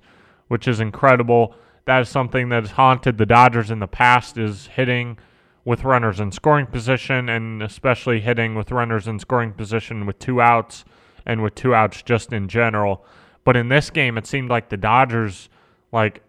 which 0.50 0.68
is 0.68 0.82
incredible. 0.82 1.56
That 1.86 2.02
is 2.02 2.10
something 2.10 2.50
that 2.50 2.64
has 2.64 2.72
haunted 2.72 3.18
the 3.18 3.26
Dodgers 3.26 3.72
in 3.72 3.80
the 3.80 3.88
past 3.88 4.38
is 4.38 4.68
hitting 4.68 5.18
with 5.66 5.84
runners 5.84 6.20
in 6.20 6.32
scoring 6.32 6.66
position 6.66 7.30
and 7.30 7.62
especially 7.64 8.20
hitting 8.20 8.56
with 8.56 8.72
runners 8.72 9.08
in 9.08 9.20
scoring 9.20 9.54
position 9.54 10.06
with 10.06 10.20
two 10.20 10.42
outs 10.42 10.84
and 11.26 11.42
with 11.42 11.56
two 11.56 11.74
outs 11.74 12.02
just 12.02 12.34
in 12.34 12.48
general. 12.48 13.06
But 13.44 13.56
in 13.56 13.70
this 13.70 13.90
game 13.90 14.18
it 14.18 14.28
seemed 14.28 14.50
like 14.50 14.70
the 14.70 14.78
Dodgers 14.78 15.50
like 15.92 16.22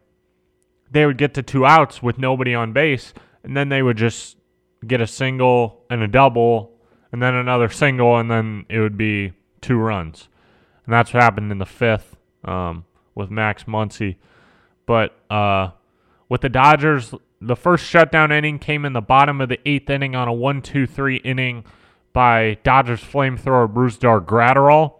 they 0.90 1.06
would 1.06 1.18
get 1.18 1.34
to 1.34 1.42
two 1.42 1.66
outs 1.66 2.02
with 2.02 2.18
nobody 2.18 2.54
on 2.54 2.73
base 2.73 3.12
and 3.42 3.56
then 3.56 3.68
they 3.68 3.82
would 3.82 3.96
just 3.96 4.37
get 4.87 5.00
a 5.00 5.06
single 5.06 5.84
and 5.90 6.02
a 6.02 6.08
double, 6.08 6.73
and 7.12 7.23
then 7.23 7.34
another 7.34 7.68
single, 7.68 8.16
and 8.18 8.30
then 8.30 8.66
it 8.68 8.80
would 8.80 8.96
be 8.96 9.32
two 9.61 9.76
runs. 9.76 10.28
And 10.84 10.92
that's 10.92 11.12
what 11.12 11.23
happened 11.23 11.52
in 11.52 11.58
the 11.58 11.66
fifth 11.66 12.16
um, 12.44 12.84
with 13.14 13.30
Max 13.30 13.64
Muncy. 13.64 14.16
But 14.86 15.16
uh, 15.30 15.70
with 16.28 16.42
the 16.42 16.48
Dodgers, 16.48 17.14
the 17.40 17.56
first 17.56 17.84
shutdown 17.84 18.32
inning 18.32 18.58
came 18.58 18.84
in 18.84 18.92
the 18.92 19.00
bottom 19.00 19.40
of 19.40 19.48
the 19.48 19.58
eighth 19.68 19.88
inning 19.90 20.14
on 20.14 20.28
a 20.28 20.32
1 20.32 20.62
2 20.62 20.86
3 20.86 21.16
inning 21.16 21.64
by 22.12 22.58
Dodgers 22.62 23.02
flamethrower 23.02 23.72
Brusdar 23.72 24.24
Graterol. 24.24 24.94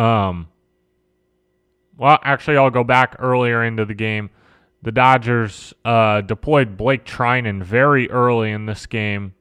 Um, 0.00 0.48
well, 1.96 2.18
actually, 2.22 2.56
I'll 2.56 2.70
go 2.70 2.84
back 2.84 3.16
earlier 3.18 3.64
into 3.64 3.84
the 3.84 3.94
game 3.94 4.30
the 4.86 4.92
Dodgers 4.92 5.74
uh, 5.84 6.20
deployed 6.20 6.76
Blake 6.76 7.04
Treinen 7.04 7.60
very 7.60 8.08
early 8.08 8.52
in 8.52 8.66
this 8.66 8.86
game 8.86 9.34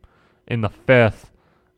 in 0.47 0.61
the 0.61 0.69
fifth. 0.69 1.31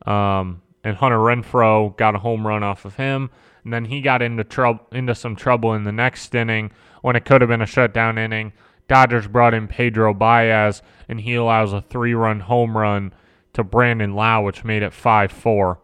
Um, 0.05 0.62
and 0.86 0.96
Hunter 0.96 1.17
Renfroe 1.17 1.98
got 1.98 2.15
a 2.15 2.19
home 2.19 2.48
run 2.48 2.63
off 2.63 2.86
of 2.86 2.96
him. 2.96 3.29
And 3.65 3.74
then 3.74 3.84
he 3.84 4.00
got 4.00 4.22
into 4.22 4.46
trouble 4.46 4.88
into 4.93 5.13
some 5.13 5.36
trouble 5.36 5.74
in 5.74 5.84
the 5.84 5.91
next 5.91 6.34
inning 6.34 6.72
when 7.08 7.16
it 7.16 7.24
could 7.24 7.40
have 7.40 7.48
been 7.48 7.62
a 7.62 7.66
shutdown 7.66 8.18
inning. 8.18 8.52
Dodgers 8.90 9.30
brought 9.30 9.54
in 9.54 9.70
Pedro 9.70 10.14
Baez, 10.14 10.82
and 11.08 11.22
he 11.22 11.36
allows 11.36 11.72
a 11.72 11.80
three-run 11.80 12.42
home 12.42 12.78
run 12.78 13.14
to 13.54 13.64
Brandon 13.64 14.14
Lowe, 14.14 14.42
which 14.42 14.66
made 14.66 14.84
it 14.84 14.92
5-4. 14.92 15.78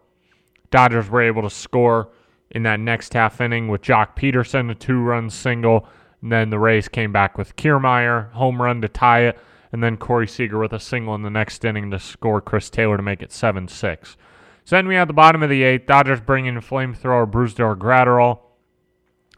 Dodgers 0.69 1.09
were 1.09 1.21
able 1.21 1.41
to 1.43 1.49
score 1.49 2.09
in 2.51 2.63
that 2.63 2.81
next 2.81 3.13
half 3.13 3.39
inning 3.39 3.69
with 3.69 3.81
Joc 3.81 4.17
Pederson, 4.17 4.69
a 4.69 4.75
two-run 4.75 5.29
single, 5.29 5.87
and 6.21 6.29
then 6.29 6.49
the 6.49 6.59
Rays 6.59 6.89
came 6.89 7.13
back 7.13 7.37
with 7.37 7.55
Kiermaier, 7.55 8.29
home 8.33 8.61
run 8.61 8.81
to 8.81 8.89
tie 8.89 9.21
it, 9.21 9.39
and 9.71 9.81
then 9.81 9.95
Corey 9.95 10.27
Seager 10.27 10.59
with 10.59 10.73
a 10.73 10.79
single 10.79 11.15
in 11.15 11.21
the 11.21 11.29
next 11.29 11.63
inning 11.63 11.89
to 11.91 11.99
score 11.99 12.41
Chris 12.41 12.69
Taylor 12.69 12.97
to 12.97 13.03
make 13.03 13.21
it 13.21 13.31
7 13.31 13.69
6. 13.69 14.17
So 14.65 14.75
then 14.75 14.89
we 14.89 14.95
have 14.95 15.07
the 15.07 15.13
bottom 15.13 15.41
of 15.41 15.49
the 15.49 15.63
eighth. 15.63 15.85
Dodgers 15.85 16.19
bring 16.19 16.47
in 16.47 16.55
flamethrower 16.57 17.31
Brusdar 17.31 17.77
Graterol. 17.77 18.39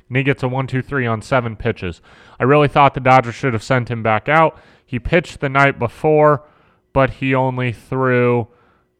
And 0.07 0.17
he 0.17 0.23
gets 0.23 0.43
a 0.43 0.47
1 0.47 0.67
2 0.67 0.81
3 0.81 1.07
on 1.07 1.21
seven 1.21 1.55
pitches. 1.55 2.01
I 2.39 2.43
really 2.43 2.67
thought 2.67 2.93
the 2.93 2.99
Dodgers 2.99 3.35
should 3.35 3.53
have 3.53 3.63
sent 3.63 3.89
him 3.89 4.03
back 4.03 4.29
out. 4.29 4.57
He 4.85 4.99
pitched 4.99 5.39
the 5.39 5.49
night 5.49 5.79
before, 5.79 6.43
but 6.93 7.11
he 7.11 7.33
only 7.33 7.71
threw 7.71 8.47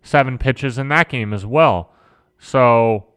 seven 0.02 0.38
pitches 0.38 0.78
in 0.78 0.88
that 0.90 1.10
game 1.10 1.34
as 1.34 1.46
well. 1.46 1.92
So 2.38 3.08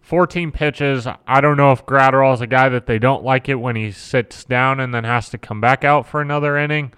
14 0.00 0.52
pitches. 0.52 1.06
I 1.26 1.40
don't 1.40 1.56
know 1.56 1.72
if 1.72 1.86
Graterol 1.86 2.34
is 2.34 2.40
a 2.40 2.46
guy 2.46 2.68
that 2.68 2.86
they 2.86 2.98
don't 2.98 3.24
like 3.24 3.48
it 3.48 3.54
when 3.56 3.76
he 3.76 3.92
sits 3.92 4.44
down 4.44 4.80
and 4.80 4.92
then 4.92 5.04
has 5.04 5.28
to 5.30 5.38
come 5.38 5.60
back 5.60 5.84
out 5.84 6.06
for 6.06 6.20
another 6.20 6.56
inning. 6.56 6.92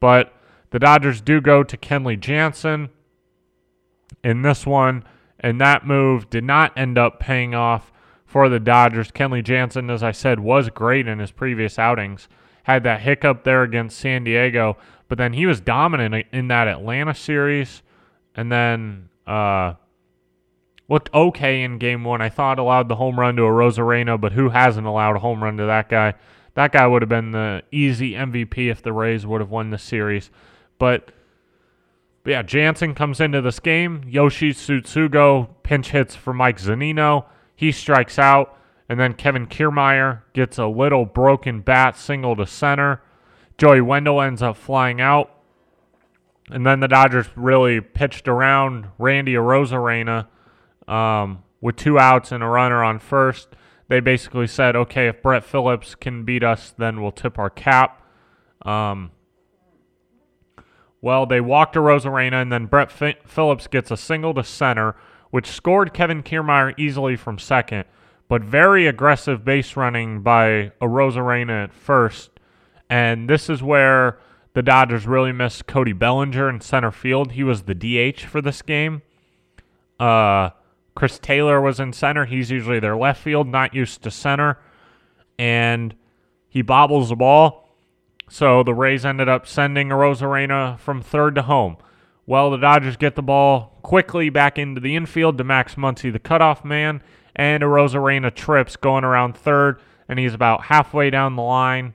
But 0.00 0.32
the 0.70 0.78
Dodgers 0.78 1.20
do 1.20 1.40
go 1.40 1.62
to 1.62 1.76
Kenley 1.76 2.18
Jansen 2.18 2.90
in 4.22 4.42
this 4.42 4.64
one, 4.64 5.04
and 5.40 5.60
that 5.60 5.86
move 5.86 6.30
did 6.30 6.44
not 6.44 6.76
end 6.76 6.96
up 6.96 7.20
paying 7.20 7.54
off 7.54 7.92
for 8.34 8.48
the 8.48 8.58
Dodgers. 8.58 9.12
Kenley 9.12 9.44
Jansen, 9.44 9.88
as 9.88 10.02
I 10.02 10.10
said, 10.10 10.40
was 10.40 10.68
great 10.68 11.06
in 11.06 11.20
his 11.20 11.30
previous 11.30 11.78
outings. 11.78 12.26
Had 12.64 12.82
that 12.82 13.02
hiccup 13.02 13.44
there 13.44 13.62
against 13.62 13.96
San 13.96 14.24
Diego, 14.24 14.76
but 15.06 15.18
then 15.18 15.34
he 15.34 15.46
was 15.46 15.60
dominant 15.60 16.26
in 16.32 16.48
that 16.48 16.66
Atlanta 16.66 17.14
series. 17.14 17.82
And 18.34 18.50
then 18.50 19.08
uh, 19.24 19.74
looked 20.88 21.14
okay 21.14 21.62
in 21.62 21.78
game 21.78 22.02
one. 22.02 22.20
I 22.20 22.28
thought 22.28 22.58
allowed 22.58 22.88
the 22.88 22.96
home 22.96 23.20
run 23.20 23.36
to 23.36 23.42
Arozarena, 23.42 24.20
but 24.20 24.32
who 24.32 24.48
hasn't 24.48 24.88
allowed 24.88 25.14
a 25.14 25.20
home 25.20 25.40
run 25.40 25.56
to 25.58 25.66
that 25.66 25.88
guy? 25.88 26.14
That 26.54 26.72
guy 26.72 26.88
would 26.88 27.02
have 27.02 27.08
been 27.08 27.30
the 27.30 27.62
easy 27.70 28.14
MVP 28.14 28.68
if 28.68 28.82
the 28.82 28.92
Rays 28.92 29.24
would 29.24 29.42
have 29.42 29.50
won 29.50 29.70
the 29.70 29.78
series. 29.78 30.32
But, 30.80 31.12
but 32.24 32.30
yeah, 32.32 32.42
Jansen 32.42 32.96
comes 32.96 33.20
into 33.20 33.40
this 33.40 33.60
game. 33.60 34.02
Yoshi 34.08 34.52
Tsutsugo 34.52 35.50
pinch 35.62 35.90
hits 35.90 36.16
for 36.16 36.34
Mike 36.34 36.58
Zunino. 36.58 37.26
He 37.54 37.72
strikes 37.72 38.18
out. 38.18 38.58
And 38.88 39.00
then 39.00 39.14
Kevin 39.14 39.46
Kiermaier 39.46 40.22
gets 40.34 40.58
a 40.58 40.66
little 40.66 41.06
broken 41.06 41.60
bat 41.60 41.96
single 41.96 42.36
to 42.36 42.46
center. 42.46 43.00
Joey 43.56 43.80
Wendle 43.80 44.20
ends 44.20 44.42
up 44.42 44.56
flying 44.56 45.00
out. 45.00 45.30
And 46.50 46.66
then 46.66 46.80
the 46.80 46.88
Dodgers 46.88 47.26
really 47.34 47.80
pitched 47.80 48.28
around 48.28 48.88
Randy 48.98 49.34
Arozarena 49.34 50.26
um, 50.86 51.42
with 51.62 51.76
two 51.76 51.98
outs 51.98 52.30
and 52.30 52.42
a 52.42 52.46
runner 52.46 52.84
on 52.84 52.98
first. 52.98 53.48
They 53.88 54.00
basically 54.00 54.46
said, 54.46 54.76
okay, 54.76 55.08
if 55.08 55.22
Brett 55.22 55.44
Phillips 55.44 55.94
can 55.94 56.24
beat 56.24 56.44
us, 56.44 56.74
then 56.76 57.00
we'll 57.00 57.12
tip 57.12 57.38
our 57.38 57.50
cap. 57.50 58.02
Um, 58.62 59.12
well, 61.00 61.26
they 61.26 61.40
walked 61.40 61.74
to 61.74 61.80
Arozarena, 61.80 62.40
and 62.40 62.50
then 62.50 62.66
Brett 62.66 62.90
F- 63.00 63.16
Phillips 63.26 63.66
gets 63.66 63.90
a 63.90 63.96
single 63.96 64.32
to 64.34 64.42
center, 64.42 64.96
which 65.34 65.50
scored 65.50 65.92
Kevin 65.92 66.22
Kiermaier 66.22 66.78
easily 66.78 67.16
from 67.16 67.40
second, 67.40 67.86
but 68.28 68.40
very 68.40 68.86
aggressive 68.86 69.44
base 69.44 69.74
running 69.74 70.22
by 70.22 70.70
Arozarena 70.80 71.64
at 71.64 71.72
first. 71.72 72.30
And 72.88 73.28
this 73.28 73.50
is 73.50 73.60
where 73.60 74.20
the 74.52 74.62
Dodgers 74.62 75.08
really 75.08 75.32
missed 75.32 75.66
Cody 75.66 75.92
Bellinger 75.92 76.48
in 76.48 76.60
center 76.60 76.92
field. 76.92 77.32
He 77.32 77.42
was 77.42 77.62
the 77.62 77.74
DH 77.74 78.20
for 78.20 78.40
this 78.40 78.62
game. 78.62 79.02
Uh, 79.98 80.50
Chris 80.94 81.18
Taylor 81.18 81.60
was 81.60 81.80
in 81.80 81.92
center. 81.92 82.26
He's 82.26 82.52
usually 82.52 82.78
their 82.78 82.96
left 82.96 83.20
field, 83.20 83.48
not 83.48 83.74
used 83.74 84.02
to 84.04 84.12
center. 84.12 84.60
And 85.36 85.96
he 86.48 86.62
bobbles 86.62 87.08
the 87.08 87.16
ball. 87.16 87.70
So 88.30 88.62
the 88.62 88.72
Rays 88.72 89.04
ended 89.04 89.28
up 89.28 89.48
sending 89.48 89.88
Arozarena 89.88 90.78
from 90.78 91.02
third 91.02 91.34
to 91.34 91.42
home. 91.42 91.78
Well, 92.26 92.50
the 92.50 92.56
Dodgers 92.56 92.96
get 92.96 93.16
the 93.16 93.22
ball 93.22 93.78
quickly 93.82 94.30
back 94.30 94.58
into 94.58 94.80
the 94.80 94.96
infield 94.96 95.38
to 95.38 95.44
Max 95.44 95.74
Muncy, 95.74 96.12
the 96.12 96.18
cutoff 96.18 96.64
man, 96.64 97.02
and 97.36 97.62
Arozarena 97.62 98.34
trips 98.34 98.76
going 98.76 99.04
around 99.04 99.36
third, 99.36 99.80
and 100.08 100.18
he's 100.18 100.34
about 100.34 100.64
halfway 100.64 101.10
down 101.10 101.36
the 101.36 101.42
line 101.42 101.94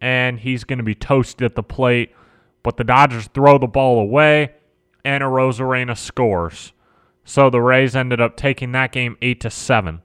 and 0.00 0.40
he's 0.40 0.64
going 0.64 0.78
to 0.78 0.84
be 0.84 0.94
toasted 0.94 1.44
at 1.44 1.54
the 1.54 1.62
plate. 1.62 2.14
But 2.62 2.76
the 2.76 2.84
Dodgers 2.84 3.28
throw 3.28 3.58
the 3.58 3.66
ball 3.66 4.00
away, 4.00 4.54
and 5.04 5.22
Arozarena 5.22 5.96
scores. 5.96 6.72
So 7.24 7.50
the 7.50 7.60
Rays 7.60 7.94
ended 7.94 8.20
up 8.20 8.36
taking 8.36 8.72
that 8.72 8.92
game 8.92 9.16
eight 9.22 9.40
to 9.40 9.50
seven. 9.50 10.02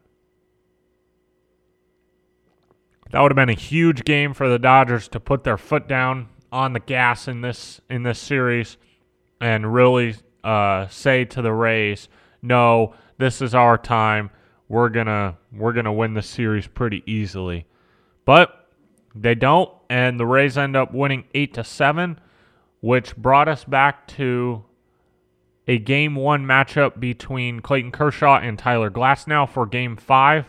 That 3.12 3.22
would 3.22 3.31
have 3.31 3.36
been 3.36 3.50
a 3.50 3.60
huge 3.60 4.03
game 4.03 4.34
for 4.34 4.50
the 4.50 4.60
Dodgers 4.60 5.07
to 5.10 5.19
put 5.19 5.43
their 5.43 5.57
foot 5.57 5.88
down 5.88 6.29
on 6.51 6.74
the 6.74 6.79
gas 6.79 7.27
in 7.27 7.41
this 7.41 7.81
in 7.89 8.03
this 8.03 8.19
series 8.19 8.77
and 9.39 9.74
really 9.74 10.15
uh, 10.44 10.88
say 10.88 11.25
to 11.25 11.42
the 11.42 11.54
Rays, 11.54 12.08
"No, 12.42 12.94
this 13.18 13.42
is 13.42 13.56
our 13.56 13.77
time. 13.77 14.30
We're 14.68 14.89
gonna 14.89 15.38
we're 15.51 15.74
gonna 15.74 15.94
win 15.94 16.13
the 16.13 16.22
series 16.22 16.68
pretty 16.68 17.04
easily." 17.06 17.65
But 18.25 18.68
they 19.13 19.36
don't, 19.36 19.72
and 19.89 20.20
the 20.20 20.25
Rays 20.25 20.58
end 20.58 20.75
up 20.75 20.94
winning 20.94 21.25
eight 21.34 21.54
to 21.56 21.63
seven, 21.63 22.20
which 22.82 23.15
brought 23.15 23.48
us 23.48 23.63
back 23.63 24.08
to 24.10 24.63
a 25.68 25.77
game 25.77 26.15
one 26.15 26.46
matchup 26.46 27.00
between 27.00 27.60
Clayton 27.60 27.92
Kershaw 27.92 28.38
and 28.38 28.58
Tyler 28.60 28.92
Glasnow 28.92 29.50
for 29.50 29.65
game 29.65 29.96
five. 29.96 30.46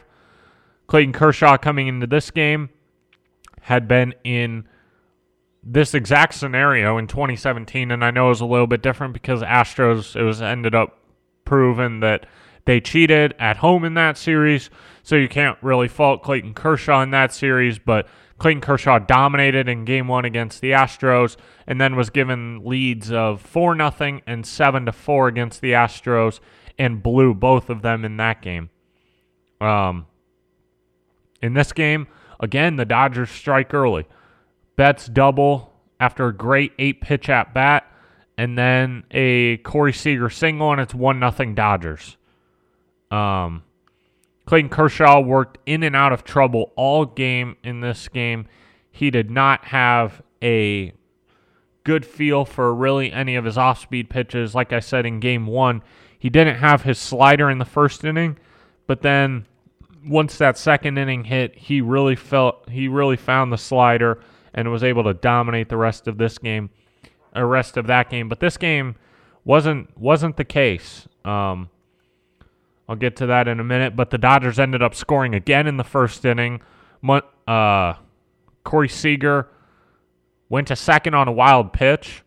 Clayton 0.86 1.12
Kershaw 1.12 1.56
coming 1.56 1.88
into 1.88 2.06
this 2.06 2.30
game 2.30 2.70
had 3.62 3.88
been 3.88 4.14
in 4.24 4.68
this 5.68 5.94
exact 5.94 6.34
scenario 6.34 6.96
in 6.96 7.08
2017, 7.08 7.90
and 7.90 8.04
I 8.04 8.12
know 8.12 8.26
it 8.26 8.30
was 8.30 8.40
a 8.40 8.46
little 8.46 8.68
bit 8.68 8.82
different 8.82 9.12
because 9.12 9.42
Astros 9.42 10.14
it 10.14 10.22
was 10.22 10.40
ended 10.40 10.74
up 10.74 10.98
proven 11.44 12.00
that 12.00 12.26
they 12.66 12.80
cheated 12.80 13.34
at 13.38 13.56
home 13.58 13.84
in 13.84 13.94
that 13.94 14.16
series, 14.16 14.70
so 15.02 15.16
you 15.16 15.28
can't 15.28 15.58
really 15.62 15.88
fault 15.88 16.22
Clayton 16.22 16.54
Kershaw 16.54 17.02
in 17.02 17.10
that 17.10 17.32
series, 17.32 17.78
but 17.80 18.06
Clayton 18.38 18.60
Kershaw 18.60 18.98
dominated 19.00 19.68
in 19.68 19.84
game 19.84 20.06
one 20.08 20.24
against 20.24 20.60
the 20.60 20.70
Astros 20.70 21.36
and 21.66 21.80
then 21.80 21.96
was 21.96 22.10
given 22.10 22.64
leads 22.64 23.10
of 23.10 23.40
4 23.40 23.74
nothing 23.74 24.22
and 24.26 24.46
7 24.46 24.86
to 24.86 24.92
4 24.92 25.28
against 25.28 25.60
the 25.60 25.72
Astros 25.72 26.38
and 26.78 27.02
blew 27.02 27.34
both 27.34 27.70
of 27.70 27.82
them 27.82 28.04
in 28.04 28.18
that 28.18 28.42
game. 28.42 28.70
Um, 29.60 30.06
in 31.40 31.54
this 31.54 31.72
game, 31.72 32.08
again, 32.38 32.76
the 32.76 32.84
Dodgers 32.84 33.30
strike 33.30 33.72
early. 33.72 34.06
Betts 34.76 35.06
double 35.06 35.72
after 35.98 36.26
a 36.26 36.32
great 36.32 36.72
eight 36.78 37.00
pitch 37.00 37.28
at 37.28 37.54
bat, 37.54 37.90
and 38.36 38.56
then 38.56 39.04
a 39.10 39.56
Corey 39.58 39.92
Seager 39.92 40.28
single, 40.28 40.70
and 40.72 40.80
it's 40.80 40.94
1 40.94 41.18
nothing 41.18 41.54
Dodgers. 41.54 42.16
Um, 43.10 43.62
Clayton 44.44 44.68
Kershaw 44.68 45.20
worked 45.20 45.58
in 45.66 45.82
and 45.82 45.96
out 45.96 46.12
of 46.12 46.22
trouble 46.22 46.72
all 46.76 47.06
game 47.06 47.56
in 47.64 47.80
this 47.80 48.08
game. 48.08 48.46
He 48.90 49.10
did 49.10 49.30
not 49.30 49.66
have 49.66 50.22
a 50.42 50.92
good 51.84 52.04
feel 52.04 52.44
for 52.44 52.74
really 52.74 53.12
any 53.12 53.36
of 53.36 53.44
his 53.44 53.56
off 53.56 53.80
speed 53.80 54.10
pitches. 54.10 54.54
Like 54.54 54.72
I 54.72 54.80
said 54.80 55.06
in 55.06 55.20
game 55.20 55.46
one, 55.46 55.82
he 56.18 56.28
didn't 56.28 56.56
have 56.56 56.82
his 56.82 56.98
slider 56.98 57.50
in 57.50 57.58
the 57.58 57.64
first 57.64 58.04
inning, 58.04 58.38
but 58.86 59.02
then 59.02 59.46
once 60.06 60.38
that 60.38 60.56
second 60.56 60.98
inning 60.98 61.24
hit, 61.24 61.56
he 61.56 61.80
really 61.80 62.16
felt 62.16 62.68
he 62.68 62.88
really 62.88 63.16
found 63.16 63.52
the 63.52 63.58
slider 63.58 64.20
and 64.56 64.72
was 64.72 64.82
able 64.82 65.04
to 65.04 65.14
dominate 65.14 65.68
the 65.68 65.76
rest 65.76 66.08
of 66.08 66.18
this 66.18 66.38
game, 66.38 66.70
the 67.34 67.44
rest 67.44 67.76
of 67.76 67.86
that 67.86 68.10
game. 68.10 68.28
But 68.28 68.40
this 68.40 68.56
game 68.56 68.96
wasn't 69.44 69.96
wasn't 69.96 70.36
the 70.36 70.44
case. 70.44 71.06
Um, 71.24 71.68
I'll 72.88 72.96
get 72.96 73.16
to 73.16 73.26
that 73.26 73.46
in 73.46 73.60
a 73.60 73.64
minute. 73.64 73.94
But 73.94 74.10
the 74.10 74.18
Dodgers 74.18 74.58
ended 74.58 74.82
up 74.82 74.94
scoring 74.94 75.34
again 75.34 75.66
in 75.66 75.76
the 75.76 75.84
first 75.84 76.24
inning. 76.24 76.60
Uh, 77.46 77.94
Corey 78.64 78.88
Seager 78.88 79.48
went 80.48 80.68
to 80.68 80.76
second 80.76 81.14
on 81.14 81.28
a 81.28 81.32
wild 81.32 81.72
pitch, 81.72 82.22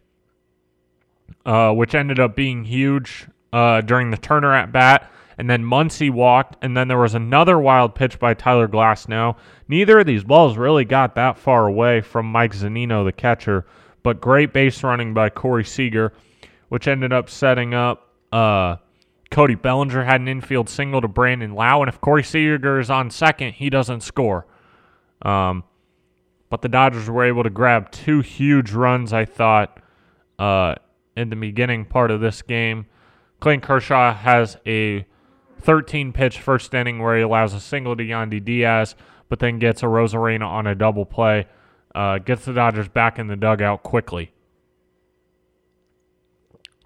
uh, 1.46 1.74
which 1.74 1.96
ended 1.96 2.20
up 2.20 2.36
being 2.36 2.64
huge 2.64 3.28
uh, 3.52 3.82
during 3.82 4.12
the 4.12 4.18
Turner 4.18 4.54
at 4.54 4.72
bat. 4.72 5.12
And 5.40 5.50
then 5.50 5.64
Muncy 5.64 6.12
walked, 6.12 6.62
and 6.62 6.76
then 6.76 6.90
there 6.90 7.00
was 7.00 7.16
another 7.16 7.58
wild 7.58 7.96
pitch 7.96 8.20
by 8.20 8.34
Tyler 8.34 8.68
Glasnow. 8.68 9.38
Neither 9.70 10.00
of 10.00 10.06
these 10.06 10.26
balls 10.26 10.58
really 10.58 10.84
got 10.84 11.16
that 11.16 11.40
far 11.40 11.66
away 11.66 12.02
from 12.02 12.26
Mike 12.26 12.54
Zunino, 12.54 13.06
the 13.06 13.14
catcher, 13.14 13.66
but 14.04 14.20
great 14.20 14.52
base 14.52 14.84
running 14.84 15.14
by 15.14 15.30
Corey 15.30 15.64
Seager, 15.64 16.12
which 16.68 16.90
ended 16.90 17.14
up 17.14 17.30
setting 17.30 17.74
up 17.74 18.14
uh, 18.34 18.76
Cody 19.32 19.56
Bellinger 19.56 20.04
had 20.04 20.22
an 20.22 20.28
infield 20.28 20.70
single 20.70 21.02
to 21.02 21.08
Brandon 21.08 21.54
Lowe, 21.54 21.82
and 21.82 21.90
if 21.90 22.02
Corey 22.02 22.24
Seager 22.24 22.80
is 22.80 22.90
on 22.90 23.10
second, 23.10 23.54
he 23.54 23.70
doesn't 23.70 24.02
score. 24.02 24.46
Um, 25.22 25.64
but 26.50 26.62
the 26.62 26.70
Dodgers 26.70 27.10
were 27.10 27.24
able 27.24 27.44
to 27.44 27.50
grab 27.50 27.92
two 27.92 28.22
huge 28.22 28.72
runs, 28.72 29.14
I 29.14 29.26
thought, 29.26 29.82
uh, 30.38 30.76
in 31.16 31.30
the 31.30 31.36
beginning 31.36 31.86
part 31.86 32.12
of 32.12 32.22
this 32.22 32.42
game. 32.42 32.88
Clayton 33.40 33.62
Kershaw 33.62 34.14
has 34.14 34.58
a 34.66 35.06
13 35.62 36.14
pitch 36.14 36.40
first 36.40 36.74
inning 36.74 37.00
where 37.00 37.18
he 37.18 37.24
allows 37.24 37.54
a 37.54 37.60
single 37.60 37.96
to 37.96 38.04
Yandy 38.04 38.44
Diaz, 38.44 38.96
but 39.28 39.40
then 39.40 39.60
gets 39.60 39.82
Arozarena 39.82 40.46
on 40.46 40.68
a 40.68 40.76
double 40.76 41.06
play, 41.06 41.48
uh, 41.94 42.18
gets 42.20 42.46
the 42.46 42.54
Dodgers 42.54 42.88
back 42.88 43.20
in 43.20 43.28
the 43.28 43.36
dugout 43.36 43.84
quickly. 43.84 44.32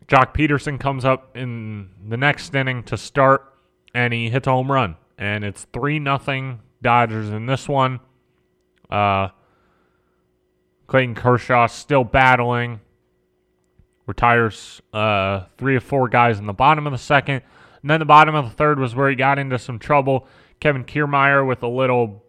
Joc 0.08 0.34
Pederson 0.34 0.80
comes 0.80 1.06
up 1.06 1.36
in 1.36 1.90
the 2.08 2.18
next 2.18 2.54
inning 2.54 2.84
to 2.84 2.98
start, 2.98 3.54
and 3.96 4.14
he 4.14 4.30
hits 4.30 4.48
a 4.48 4.52
home 4.52 4.72
run, 4.72 4.98
and 5.18 5.44
it's 5.44 5.66
three 5.74 6.00
nothing 6.00 6.60
Dodgers 6.82 7.30
in 7.30 7.46
this 7.46 7.70
one. 7.70 8.00
Uh, 8.90 9.30
Clayton 10.88 11.16
Kershaw 11.16 11.68
still 11.68 12.04
battling, 12.04 12.82
retires 14.06 14.82
uh, 14.94 15.46
three 15.58 15.76
or 15.76 15.80
four 15.80 16.10
guys 16.10 16.40
in 16.40 16.46
the 16.46 16.54
bottom 16.54 16.86
of 16.86 16.92
the 16.92 17.00
second, 17.00 17.42
and 17.84 17.90
then 17.90 18.00
the 18.00 18.06
bottom 18.06 18.34
of 18.34 18.46
the 18.46 18.56
third 18.56 18.80
was 18.80 18.96
where 18.96 19.10
he 19.10 19.16
got 19.16 19.38
into 19.38 19.60
some 19.60 19.78
trouble. 19.78 20.26
Kevin 20.60 20.86
Kiermaier 20.86 21.46
with 21.46 21.62
a 21.62 21.68
little 21.68 22.24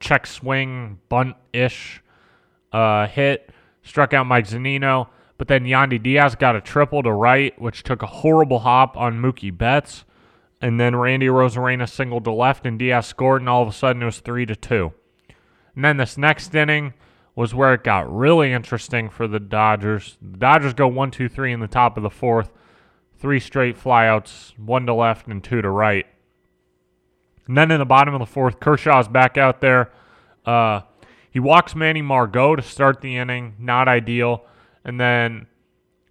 check 0.00 0.26
swing 0.26 0.98
bunt 1.08 1.36
ish 1.52 2.02
uh, 2.72 3.06
hit 3.06 3.50
struck 3.82 4.12
out 4.12 4.26
Mike 4.26 4.46
Zunino. 4.46 5.08
But 5.38 5.46
then 5.46 5.64
Yandy 5.64 6.02
Diaz 6.02 6.34
got 6.34 6.56
a 6.56 6.60
triple 6.60 7.02
to 7.04 7.12
right, 7.12 7.58
which 7.60 7.84
took 7.84 8.02
a 8.02 8.06
horrible 8.06 8.58
hop 8.58 8.96
on 8.96 9.22
Mookie 9.22 9.56
Betts. 9.56 10.04
And 10.60 10.80
then 10.80 10.96
Randy 10.96 11.26
Arozarena 11.26 11.88
singled 11.88 12.24
to 12.24 12.32
left, 12.32 12.66
and 12.66 12.76
Diaz 12.76 13.06
scored, 13.06 13.42
and 13.42 13.48
all 13.48 13.62
of 13.62 13.68
a 13.68 13.72
sudden 13.72 14.02
it 14.02 14.06
was 14.06 14.18
3 14.18 14.44
to 14.46 14.56
2. 14.56 14.92
And 15.76 15.84
then 15.84 15.96
this 15.98 16.18
next 16.18 16.52
inning 16.56 16.94
was 17.36 17.54
where 17.54 17.74
it 17.74 17.84
got 17.84 18.12
really 18.12 18.52
interesting 18.52 19.08
for 19.08 19.28
the 19.28 19.38
Dodgers. 19.38 20.18
The 20.20 20.38
Dodgers 20.38 20.74
go 20.74 20.88
1 20.88 21.12
2 21.12 21.28
3 21.28 21.52
in 21.52 21.60
the 21.60 21.68
top 21.68 21.96
of 21.96 22.02
the 22.02 22.10
fourth. 22.10 22.50
Three 23.18 23.40
straight 23.40 23.76
flyouts, 23.76 24.56
one 24.58 24.86
to 24.86 24.94
left 24.94 25.26
and 25.26 25.42
two 25.42 25.60
to 25.60 25.68
right. 25.68 26.06
And 27.46 27.56
then 27.56 27.70
in 27.70 27.78
the 27.78 27.86
bottom 27.86 28.14
of 28.14 28.20
the 28.20 28.26
fourth, 28.26 28.60
Kershaw's 28.60 29.08
back 29.08 29.36
out 29.36 29.60
there. 29.60 29.90
Uh, 30.44 30.82
he 31.30 31.40
walks 31.40 31.74
Manny 31.74 32.02
Margot 32.02 32.56
to 32.56 32.62
start 32.62 33.00
the 33.00 33.16
inning. 33.16 33.56
Not 33.58 33.88
ideal. 33.88 34.44
And 34.84 35.00
then 35.00 35.46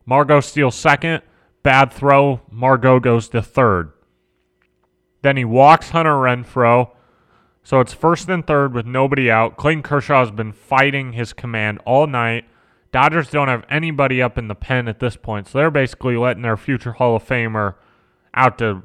Margot 0.06 0.42
steals 0.42 0.76
second. 0.76 1.22
Bad 1.64 1.94
throw. 1.94 2.42
Margot 2.52 3.00
goes 3.00 3.30
to 3.30 3.42
third. 3.42 3.94
Then 5.22 5.38
he 5.38 5.46
walks 5.46 5.90
Hunter 5.90 6.14
Renfroe. 6.14 6.92
So 7.64 7.80
it's 7.82 7.94
first 7.94 8.30
and 8.30 8.46
third 8.46 8.74
with 8.74 8.86
nobody 8.86 9.30
out. 9.30 9.58
Clayton 9.58 9.84
Kershaw 9.84 10.22
has 10.22 10.32
been 10.32 10.54
fighting 10.54 11.14
his 11.14 11.34
command 11.34 11.80
all 11.86 12.08
night. 12.08 12.46
Dodgers 12.92 13.30
don't 13.30 13.48
have 13.48 13.66
anybody 13.70 14.22
up 14.22 14.38
in 14.38 14.48
the 14.48 14.56
pen 14.56 14.88
at 14.88 15.00
this 15.00 15.16
point, 15.16 15.48
so 15.48 15.58
they're 15.58 15.72
basically 15.72 16.18
letting 16.18 16.44
their 16.44 16.58
future 16.58 16.94
Hall 16.94 17.16
of 17.16 17.24
Famer 17.26 17.76
out 18.34 18.58
to 18.60 18.84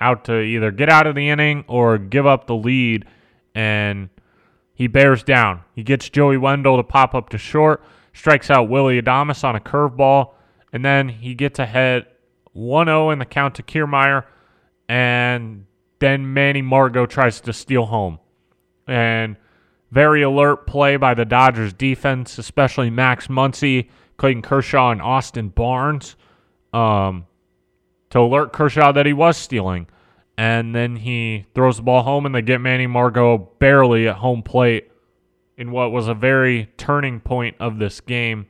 out 0.00 0.24
to 0.24 0.40
either 0.40 0.70
get 0.70 0.88
out 0.88 1.06
of 1.06 1.14
the 1.14 1.28
inning 1.28 1.64
or 1.68 1.98
give 1.98 2.26
up 2.26 2.46
the 2.46 2.54
lead, 2.54 3.04
and 3.54 4.08
he 4.74 4.86
bears 4.86 5.22
down. 5.22 5.62
He 5.74 5.82
gets 5.82 6.08
Joey 6.08 6.36
Wendle 6.36 6.76
to 6.76 6.82
pop 6.82 7.14
up 7.14 7.28
to 7.30 7.38
short 7.38 7.82
strikes 8.14 8.48
out 8.48 8.68
Willie 8.68 9.02
Adames 9.02 9.44
on 9.44 9.56
a 9.56 9.60
curveball, 9.60 10.32
and 10.72 10.84
then 10.84 11.08
he 11.08 11.34
gets 11.34 11.58
ahead 11.58 12.06
1 12.52 12.86
0 12.86 13.10
in 13.10 13.18
the 13.18 13.26
count 13.26 13.56
to 13.56 13.62
Kiermaier, 13.62 14.24
and 14.88 15.66
then 15.98 16.32
Manny 16.32 16.62
Margot 16.62 17.06
tries 17.06 17.40
to 17.42 17.52
steal 17.52 17.86
home. 17.86 18.18
And 18.86 19.36
very 19.94 20.22
alert 20.22 20.66
play 20.66 20.96
by 20.96 21.14
the 21.14 21.24
Dodgers 21.24 21.72
defense, 21.72 22.36
especially 22.36 22.90
Max 22.90 23.28
Muncy, 23.28 23.88
Clayton 24.16 24.42
Kershaw, 24.42 24.90
and 24.90 25.00
Austin 25.00 25.50
Barnes, 25.50 26.16
um, 26.72 27.26
to 28.10 28.18
alert 28.18 28.52
Kershaw 28.52 28.90
that 28.90 29.06
he 29.06 29.12
was 29.12 29.36
stealing. 29.36 29.86
And 30.36 30.74
then 30.74 30.96
he 30.96 31.46
throws 31.54 31.76
the 31.76 31.84
ball 31.84 32.02
home, 32.02 32.26
and 32.26 32.34
they 32.34 32.42
get 32.42 32.60
Manny 32.60 32.88
Margot 32.88 33.38
barely 33.60 34.08
at 34.08 34.16
home 34.16 34.42
plate 34.42 34.90
in 35.56 35.70
what 35.70 35.92
was 35.92 36.08
a 36.08 36.14
very 36.14 36.72
turning 36.76 37.20
point 37.20 37.54
of 37.60 37.78
this 37.78 38.00
game 38.00 38.46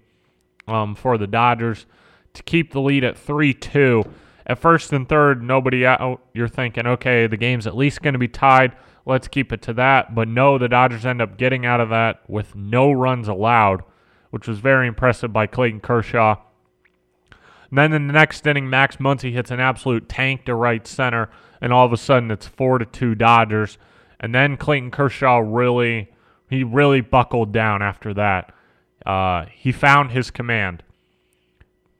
um, 0.66 0.94
for 0.94 1.18
the 1.18 1.26
Dodgers 1.26 1.84
to 2.32 2.42
keep 2.42 2.72
the 2.72 2.80
lead 2.80 3.04
at 3.04 3.18
3 3.18 3.52
2. 3.52 4.02
At 4.46 4.58
first 4.58 4.92
and 4.92 5.08
third, 5.08 5.42
nobody 5.42 5.86
out. 5.86 6.20
You're 6.34 6.48
thinking, 6.48 6.86
okay, 6.86 7.26
the 7.26 7.36
game's 7.36 7.66
at 7.66 7.76
least 7.76 8.02
going 8.02 8.12
to 8.12 8.18
be 8.18 8.28
tied. 8.28 8.76
Let's 9.06 9.28
keep 9.28 9.52
it 9.52 9.62
to 9.62 9.72
that. 9.74 10.14
But 10.14 10.28
no, 10.28 10.58
the 10.58 10.68
Dodgers 10.68 11.06
end 11.06 11.22
up 11.22 11.36
getting 11.38 11.64
out 11.64 11.80
of 11.80 11.88
that 11.90 12.22
with 12.28 12.54
no 12.54 12.92
runs 12.92 13.28
allowed, 13.28 13.82
which 14.30 14.46
was 14.46 14.58
very 14.58 14.86
impressive 14.86 15.32
by 15.32 15.46
Clayton 15.46 15.80
Kershaw. 15.80 16.36
And 17.70 17.78
then 17.78 17.92
in 17.92 18.06
the 18.06 18.12
next 18.12 18.46
inning, 18.46 18.68
Max 18.70 18.96
Muncy 18.96 19.32
hits 19.32 19.50
an 19.50 19.60
absolute 19.60 20.08
tank 20.08 20.44
to 20.44 20.54
right 20.54 20.86
center, 20.86 21.30
and 21.60 21.72
all 21.72 21.86
of 21.86 21.92
a 21.92 21.96
sudden 21.96 22.30
it's 22.30 22.46
four 22.46 22.78
to 22.78 22.84
two 22.84 23.14
Dodgers. 23.14 23.78
And 24.20 24.34
then 24.34 24.56
Clayton 24.56 24.90
Kershaw 24.90 25.38
really, 25.38 26.12
he 26.48 26.62
really 26.64 27.00
buckled 27.00 27.52
down 27.52 27.82
after 27.82 28.14
that. 28.14 28.54
Uh, 29.04 29.46
he 29.52 29.72
found 29.72 30.12
his 30.12 30.30
command. 30.30 30.82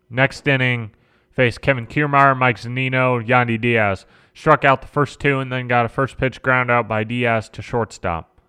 Next 0.09 0.47
inning, 0.47 0.93
faced 1.35 1.61
Kevin 1.61 1.87
Kiermaier, 1.87 2.37
Mike 2.37 2.59
Zunino, 2.59 3.25
Yandy 3.27 3.61
Diaz. 3.61 4.07
Struck 4.33 4.65
out 4.65 4.81
the 4.81 4.89
first 4.89 5.21
two 5.21 5.41
and 5.41 5.53
then 5.53 5.69
got 5.69 5.85
a 5.85 5.89
first 5.89 6.17
pitch 6.17 6.43
ground 6.43 6.71
out 6.71 6.89
by 6.89 7.05
Diaz 7.05 7.49
to 7.51 7.63
shortstop. 7.63 8.41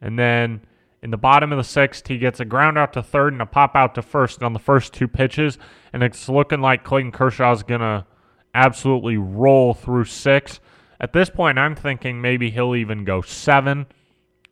And 0.00 0.18
then 0.18 0.60
in 1.02 1.10
the 1.10 1.16
bottom 1.16 1.52
of 1.52 1.58
the 1.58 1.64
sixth, 1.64 2.06
he 2.06 2.18
gets 2.18 2.40
a 2.40 2.44
ground 2.44 2.78
out 2.78 2.92
to 2.94 3.02
third 3.02 3.32
and 3.32 3.42
a 3.42 3.46
pop 3.46 3.74
out 3.74 3.94
to 3.94 4.02
first 4.02 4.42
on 4.42 4.52
the 4.52 4.58
first 4.58 4.92
two 4.92 5.08
pitches. 5.08 5.58
And 5.92 6.02
it's 6.02 6.28
looking 6.28 6.60
like 6.60 6.84
Clayton 6.84 7.12
Kershaw 7.12 7.52
is 7.52 7.62
going 7.62 7.80
to 7.80 8.06
absolutely 8.54 9.16
roll 9.16 9.74
through 9.74 10.04
six. 10.04 10.60
At 11.00 11.12
this 11.12 11.28
point, 11.28 11.58
I'm 11.58 11.74
thinking 11.74 12.20
maybe 12.20 12.50
he'll 12.50 12.74
even 12.74 13.04
go 13.04 13.20
seven. 13.20 13.86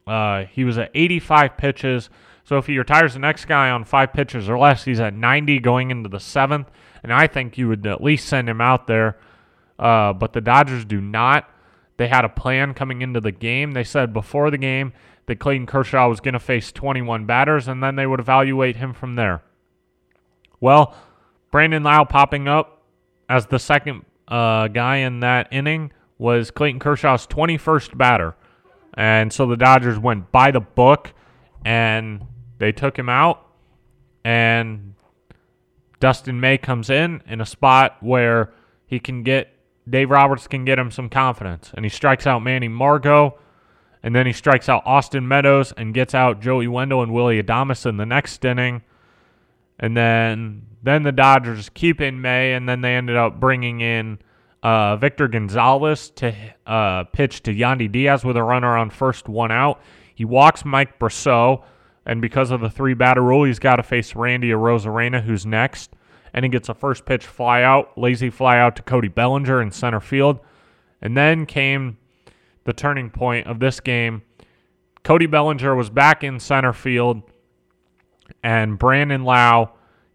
Uh, 0.06 0.44
he 0.44 0.64
was 0.64 0.76
at 0.76 0.90
85 0.94 1.56
pitches. 1.56 2.10
So 2.44 2.58
if 2.58 2.66
he 2.66 2.78
retires 2.78 3.14
the 3.14 3.20
next 3.20 3.46
guy 3.46 3.70
on 3.70 3.84
five 3.84 4.12
pitches 4.12 4.48
or 4.48 4.58
less, 4.58 4.84
he's 4.84 5.00
at 5.00 5.14
90 5.14 5.60
going 5.60 5.90
into 5.90 6.10
the 6.10 6.20
seventh. 6.20 6.70
And 7.04 7.12
I 7.12 7.26
think 7.26 7.56
you 7.58 7.68
would 7.68 7.86
at 7.86 8.02
least 8.02 8.26
send 8.26 8.48
him 8.48 8.60
out 8.60 8.86
there. 8.86 9.18
Uh, 9.78 10.12
but 10.14 10.32
the 10.32 10.40
Dodgers 10.40 10.84
do 10.84 11.00
not. 11.00 11.48
They 11.98 12.08
had 12.08 12.24
a 12.24 12.28
plan 12.28 12.74
coming 12.74 13.02
into 13.02 13.20
the 13.20 13.30
game. 13.30 13.72
They 13.72 13.84
said 13.84 14.12
before 14.12 14.50
the 14.50 14.58
game 14.58 14.92
that 15.26 15.38
Clayton 15.38 15.66
Kershaw 15.66 16.08
was 16.08 16.20
going 16.20 16.32
to 16.32 16.40
face 16.40 16.72
21 16.72 17.26
batters, 17.26 17.68
and 17.68 17.82
then 17.82 17.96
they 17.96 18.06
would 18.06 18.20
evaluate 18.20 18.76
him 18.76 18.94
from 18.94 19.14
there. 19.14 19.42
Well, 20.60 20.96
Brandon 21.50 21.82
Lowe 21.82 22.06
popping 22.06 22.48
up 22.48 22.82
as 23.28 23.46
the 23.46 23.58
second 23.58 24.04
uh, 24.26 24.68
guy 24.68 24.96
in 24.96 25.20
that 25.20 25.48
inning 25.52 25.92
was 26.18 26.50
Clayton 26.50 26.80
Kershaw's 26.80 27.26
21st 27.26 27.96
batter. 27.98 28.34
And 28.94 29.32
so 29.32 29.46
the 29.46 29.56
Dodgers 29.56 29.98
went 29.98 30.32
by 30.32 30.52
the 30.52 30.60
book 30.60 31.12
and 31.64 32.24
they 32.58 32.72
took 32.72 32.98
him 32.98 33.08
out. 33.08 33.46
And 34.24 34.94
Dustin 36.04 36.38
May 36.38 36.58
comes 36.58 36.90
in 36.90 37.22
in 37.26 37.40
a 37.40 37.46
spot 37.46 37.96
where 38.00 38.52
he 38.84 39.00
can 39.00 39.22
get 39.22 39.48
Dave 39.88 40.10
Roberts 40.10 40.46
can 40.46 40.66
get 40.66 40.78
him 40.78 40.90
some 40.90 41.08
confidence. 41.08 41.70
And 41.72 41.82
he 41.82 41.88
strikes 41.88 42.26
out 42.26 42.40
Manny 42.40 42.68
Margot. 42.68 43.38
And 44.02 44.14
then 44.14 44.26
he 44.26 44.34
strikes 44.34 44.68
out 44.68 44.82
Austin 44.84 45.26
Meadows 45.26 45.72
and 45.72 45.94
gets 45.94 46.14
out 46.14 46.42
Joey 46.42 46.68
Wendle 46.68 47.02
and 47.02 47.14
Willie 47.14 47.42
Adames 47.42 47.86
in 47.86 47.96
the 47.96 48.04
next 48.04 48.44
inning. 48.44 48.82
And 49.78 49.96
then 49.96 50.66
then 50.82 51.04
the 51.04 51.10
Dodgers 51.12 51.70
keep 51.70 52.02
in 52.02 52.20
May, 52.20 52.52
and 52.52 52.68
then 52.68 52.82
they 52.82 52.96
ended 52.96 53.16
up 53.16 53.40
bringing 53.40 53.80
in 53.80 54.18
uh, 54.62 54.96
Victor 54.96 55.26
Gonzalez 55.26 56.10
to 56.16 56.34
uh, 56.66 57.04
pitch 57.04 57.42
to 57.44 57.54
Yandy 57.54 57.90
Diaz 57.90 58.26
with 58.26 58.36
a 58.36 58.42
runner 58.42 58.76
on 58.76 58.90
first, 58.90 59.26
one 59.26 59.50
out. 59.50 59.80
He 60.14 60.26
walks 60.26 60.66
Mike 60.66 60.98
Brosseau, 60.98 61.64
and 62.06 62.20
because 62.20 62.50
of 62.50 62.60
the 62.60 62.70
three 62.70 62.94
batter 62.94 63.22
rule, 63.22 63.44
he's 63.44 63.58
got 63.58 63.76
to 63.76 63.82
face 63.82 64.14
Randy 64.14 64.50
Arozarena, 64.50 65.22
who's 65.22 65.46
next. 65.46 65.92
And 66.32 66.44
he 66.44 66.48
gets 66.48 66.68
a 66.68 66.74
first 66.74 67.06
pitch 67.06 67.26
fly 67.26 67.62
out, 67.62 67.96
lazy 67.96 68.28
fly 68.28 68.58
out 68.58 68.76
to 68.76 68.82
Cody 68.82 69.08
Bellinger 69.08 69.62
in 69.62 69.70
center 69.70 70.00
field. 70.00 70.40
And 71.00 71.16
then 71.16 71.46
came 71.46 71.98
the 72.64 72.72
turning 72.72 73.10
point 73.10 73.46
of 73.46 73.60
this 73.60 73.80
game. 73.80 74.22
Cody 75.02 75.26
Bellinger 75.26 75.74
was 75.74 75.90
back 75.90 76.24
in 76.24 76.40
center 76.40 76.72
field, 76.72 77.22
and 78.42 78.78
Brandon 78.78 79.22
Lowe 79.22 79.72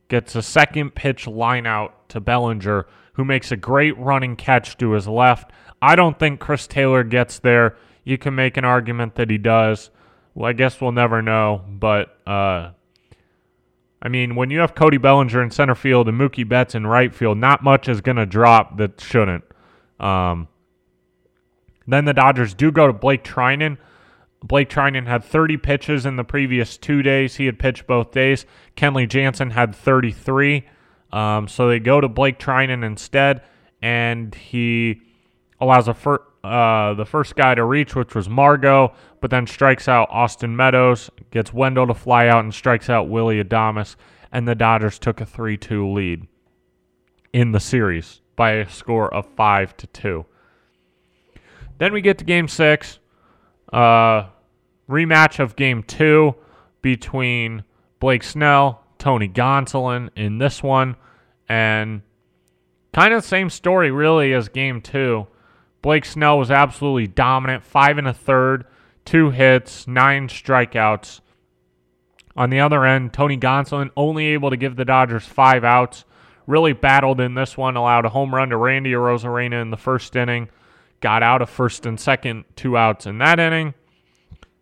gets 0.08 0.36
a 0.36 0.42
second 0.42 0.96
pitch 0.96 1.28
line 1.28 1.68
out 1.68 2.10
to 2.10 2.20
Bellinger 2.20 2.88
who 3.14 3.26
makes 3.26 3.52
a 3.52 3.58
great 3.58 3.98
running 3.98 4.36
catch 4.36 4.78
to 4.78 4.92
his 4.92 5.08
left. 5.08 5.52
I 5.82 5.96
don't 5.96 6.18
think 6.18 6.40
Chris 6.40 6.68
Taylor 6.68 7.04
gets 7.04 7.40
there. 7.40 7.78
You 8.04 8.18
can 8.18 8.34
make 8.34 8.58
an 8.58 8.66
argument 8.66 9.16
that 9.16 9.30
he 9.30 9.38
does. 9.38 9.92
Well, 10.40 10.50
I 10.50 10.54
guess 10.54 10.80
we'll 10.80 10.94
never 10.94 11.22
know. 11.22 11.66
But, 11.68 12.18
uh, 12.26 12.72
I 14.02 14.08
mean, 14.08 14.36
when 14.36 14.50
you 14.50 14.60
have 14.60 14.74
Cody 14.74 14.96
Bellinger 14.96 15.44
in 15.44 15.52
center 15.52 15.76
field 15.76 16.08
and 16.08 16.18
Mookie 16.18 16.48
Betts 16.48 16.74
in 16.76 16.88
right 16.88 17.14
field, 17.14 17.38
not 17.38 17.62
much 17.62 17.90
is 17.90 18.00
going 18.00 18.16
to 18.16 18.26
drop 18.26 18.78
that 18.78 19.02
shouldn't. 19.02 19.44
Um, 20.00 20.48
then 21.86 22.06
the 22.06 22.14
Dodgers 22.14 22.54
do 22.54 22.72
go 22.72 22.88
to 22.88 22.94
Blake 22.94 23.26
Treinen. 23.26 23.80
Blake 24.42 24.70
Treinen 24.70 25.08
had 25.08 25.26
30 25.26 25.58
pitches 25.58 26.06
in 26.06 26.16
the 26.16 26.24
previous 26.24 26.78
two 26.78 27.02
days. 27.02 27.36
He 27.36 27.46
had 27.46 27.60
pitched 27.60 27.86
both 27.86 28.12
days. 28.12 28.46
Kenley 28.78 29.10
Jansen 29.10 29.50
had 29.50 29.76
33. 29.76 30.66
Um, 31.12 31.50
so 31.50 31.68
they 31.68 31.80
go 31.80 32.00
to 32.00 32.08
Blake 32.08 32.40
Treinen 32.40 32.86
instead, 32.86 33.42
and 33.82 34.34
he 34.34 35.02
allows 35.60 35.90
a 35.90 35.94
fir- 35.94 36.24
uh, 36.44 36.94
the 36.94 37.06
first 37.06 37.36
guy 37.36 37.56
to 37.56 37.64
reach, 37.64 37.96
which 37.96 38.16
was 38.16 38.30
Margot, 38.30 38.94
but 39.22 39.32
then 39.32 39.46
strikes 39.48 39.88
out 39.88 40.08
Austin 40.12 40.56
Meadows, 40.56 41.10
gets 41.32 41.54
Wendle 41.54 41.88
to 41.88 41.94
fly 41.94 42.28
out, 42.28 42.44
and 42.44 42.54
strikes 42.54 42.90
out 42.90 43.10
Willie 43.10 43.44
Adames, 43.44 43.96
and 44.32 44.48
the 44.48 44.56
Dodgers 44.56 45.00
took 45.00 45.22
a 45.22 45.26
3 45.26 45.58
2 45.58 45.90
lead 45.90 46.28
in 47.34 47.52
the 47.52 47.60
series 47.60 48.22
by 48.36 48.52
a 48.52 48.70
score 48.70 49.14
of 49.14 49.26
5 49.36 49.76
to 49.78 49.88
2. 49.88 50.26
Then 51.80 51.94
we 51.94 52.02
get 52.02 52.18
to 52.20 52.26
game 52.26 52.48
six, 52.48 53.00
uh, 53.72 54.26
rematch 54.90 55.40
of 55.40 55.56
game 55.56 55.82
two 55.84 56.36
between 56.82 57.64
Blake 58.00 58.24
Snell 58.24 58.84
Tony 58.98 59.30
Gonsolin 59.30 60.10
in 60.16 60.38
this 60.38 60.62
one. 60.62 60.98
And 61.48 62.02
kind 62.94 63.14
of 63.14 63.24
the 63.24 63.28
same 63.28 63.50
story, 63.50 63.92
really, 63.92 64.34
as 64.34 64.50
game 64.50 64.82
two. 64.82 65.28
Blake 65.82 66.06
Snell 66.06 66.38
was 66.38 66.52
absolutely 66.52 67.08
dominant, 67.08 67.64
five 67.64 67.98
and 67.98 68.08
a 68.08 68.14
third, 68.14 68.66
two 69.06 69.32
hits, 69.32 69.88
nine 69.88 70.28
strikeouts. 70.28 71.22
On 72.36 72.50
the 72.50 72.60
other 72.60 72.86
end, 72.86 73.14
Tony 73.14 73.38
Gonsolin 73.38 73.90
only 73.98 74.28
able 74.28 74.50
to 74.50 74.58
give 74.58 74.76
the 74.76 74.86
Dodgers 74.86 75.26
five 75.26 75.64
outs. 75.64 76.06
Really 76.48 76.74
battled 76.74 77.20
in 77.20 77.36
this 77.36 77.58
one, 77.58 77.76
allowed 77.76 78.06
a 78.06 78.10
home 78.10 78.34
run 78.34 78.50
to 78.50 78.58
Randy 78.58 78.92
Arozarena 78.92 79.62
in 79.62 79.70
the 79.70 79.78
first 79.78 80.16
inning. 80.16 80.50
Got 81.00 81.24
out 81.24 81.42
of 81.42 81.50
first 81.50 81.86
and 81.86 82.00
second, 82.00 82.46
two 82.56 82.76
outs 82.76 83.06
in 83.06 83.18
that 83.20 83.40
inning. 83.40 83.74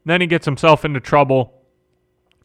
Then 0.05 0.21
he 0.21 0.27
gets 0.27 0.45
himself 0.45 0.85
into 0.85 0.99
trouble 0.99 1.53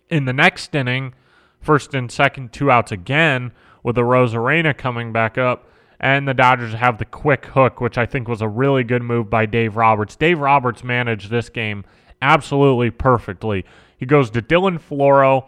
in 0.08 0.24
the 0.24 0.32
next 0.32 0.74
inning 0.74 1.14
first 1.60 1.94
and 1.94 2.10
second, 2.10 2.52
two 2.52 2.70
outs 2.70 2.92
again 2.92 3.52
with 3.82 3.96
the 3.96 4.02
Arozarena 4.02 4.76
coming 4.76 5.12
back 5.12 5.38
up. 5.38 5.68
And 6.02 6.26
the 6.26 6.34
Dodgers 6.34 6.74
have 6.74 6.98
the 6.98 7.04
quick 7.04 7.46
hook, 7.46 7.80
which 7.80 7.96
I 7.96 8.06
think 8.06 8.26
was 8.26 8.42
a 8.42 8.48
really 8.48 8.82
good 8.82 9.02
move 9.02 9.30
by 9.30 9.46
Dave 9.46 9.76
Roberts. 9.76 10.16
Dave 10.16 10.40
Roberts 10.40 10.82
managed 10.82 11.30
this 11.30 11.48
game 11.48 11.84
absolutely 12.20 12.90
perfectly. 12.90 13.64
He 13.96 14.04
goes 14.04 14.28
to 14.30 14.42
Dylan 14.42 14.80
Floro 14.80 15.46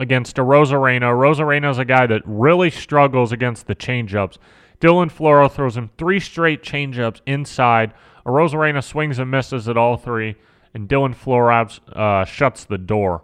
against 0.00 0.36
Arozarena 0.36 1.70
is 1.70 1.78
a 1.78 1.84
guy 1.84 2.06
that 2.06 2.22
really 2.24 2.70
struggles 2.70 3.32
against 3.32 3.66
the 3.66 3.74
changeups. 3.74 4.38
Dylan 4.80 5.12
Floro 5.12 5.50
throws 5.50 5.76
him 5.76 5.90
three 5.96 6.18
straight 6.18 6.62
changeups 6.62 7.20
inside. 7.26 7.92
Arozarena 8.26 8.82
swings 8.82 9.18
and 9.18 9.30
misses 9.30 9.68
at 9.68 9.76
all 9.76 9.96
three, 9.96 10.36
and 10.74 10.88
Dylan 10.88 11.14
Floro 11.14 11.80
uh, 11.94 12.24
shuts 12.24 12.64
the 12.64 12.78
door. 12.78 13.22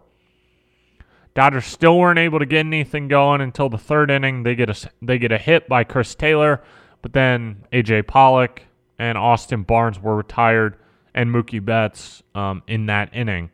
Dodgers 1.35 1.67
still 1.67 1.99
weren't 1.99 2.19
able 2.19 2.39
to 2.39 2.47
get 2.47 2.61
anything 2.61 3.09
going 3.09 3.41
until 3.41 3.69
the 3.69 3.79
third 3.79 4.11
inning. 4.11 4.43
They 4.43 4.55
get 4.55 4.71
a 4.71 4.91
they 5.01 5.19
get 5.19 5.33
a 5.33 5.39
hit 5.39 5.69
by 5.69 5.85
Chris 5.85 6.15
Taylor, 6.15 6.63
but 7.03 7.13
then 7.13 7.65
AJ 7.73 8.07
Pollock 8.07 8.63
and 8.99 9.17
Austin 9.17 9.63
Barnes 9.63 10.01
were 10.01 10.17
retired, 10.17 10.77
and 11.15 11.31
Mookie 11.31 11.65
Betts 11.65 12.23
um, 12.35 12.63
in 12.67 12.87
that 12.87 13.15
inning. 13.15 13.51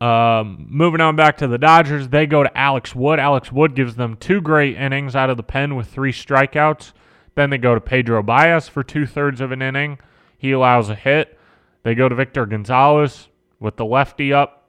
Um, 0.00 0.66
moving 0.68 1.00
on 1.00 1.14
back 1.14 1.36
to 1.38 1.48
the 1.48 1.58
Dodgers, 1.58 2.08
they 2.08 2.26
go 2.26 2.42
to 2.42 2.58
Alex 2.58 2.94
Wood. 2.94 3.20
Alex 3.20 3.52
Wood 3.52 3.76
gives 3.76 3.94
them 3.94 4.16
two 4.16 4.40
great 4.40 4.76
innings 4.76 5.14
out 5.14 5.30
of 5.30 5.36
the 5.36 5.44
pen 5.44 5.76
with 5.76 5.86
three 5.86 6.12
strikeouts. 6.12 6.92
Then 7.34 7.50
they 7.50 7.58
go 7.58 7.74
to 7.74 7.80
Pedro 7.80 8.22
Baez 8.22 8.68
for 8.68 8.82
two 8.82 9.06
thirds 9.06 9.40
of 9.40 9.52
an 9.52 9.62
inning. 9.62 9.98
He 10.36 10.50
allows 10.50 10.88
a 10.90 10.96
hit. 10.96 11.38
They 11.84 11.94
go 11.94 12.08
to 12.08 12.14
Victor 12.14 12.46
Gonzalez 12.46 13.28
with 13.60 13.76
the 13.76 13.84
lefty 13.84 14.32
up 14.32 14.61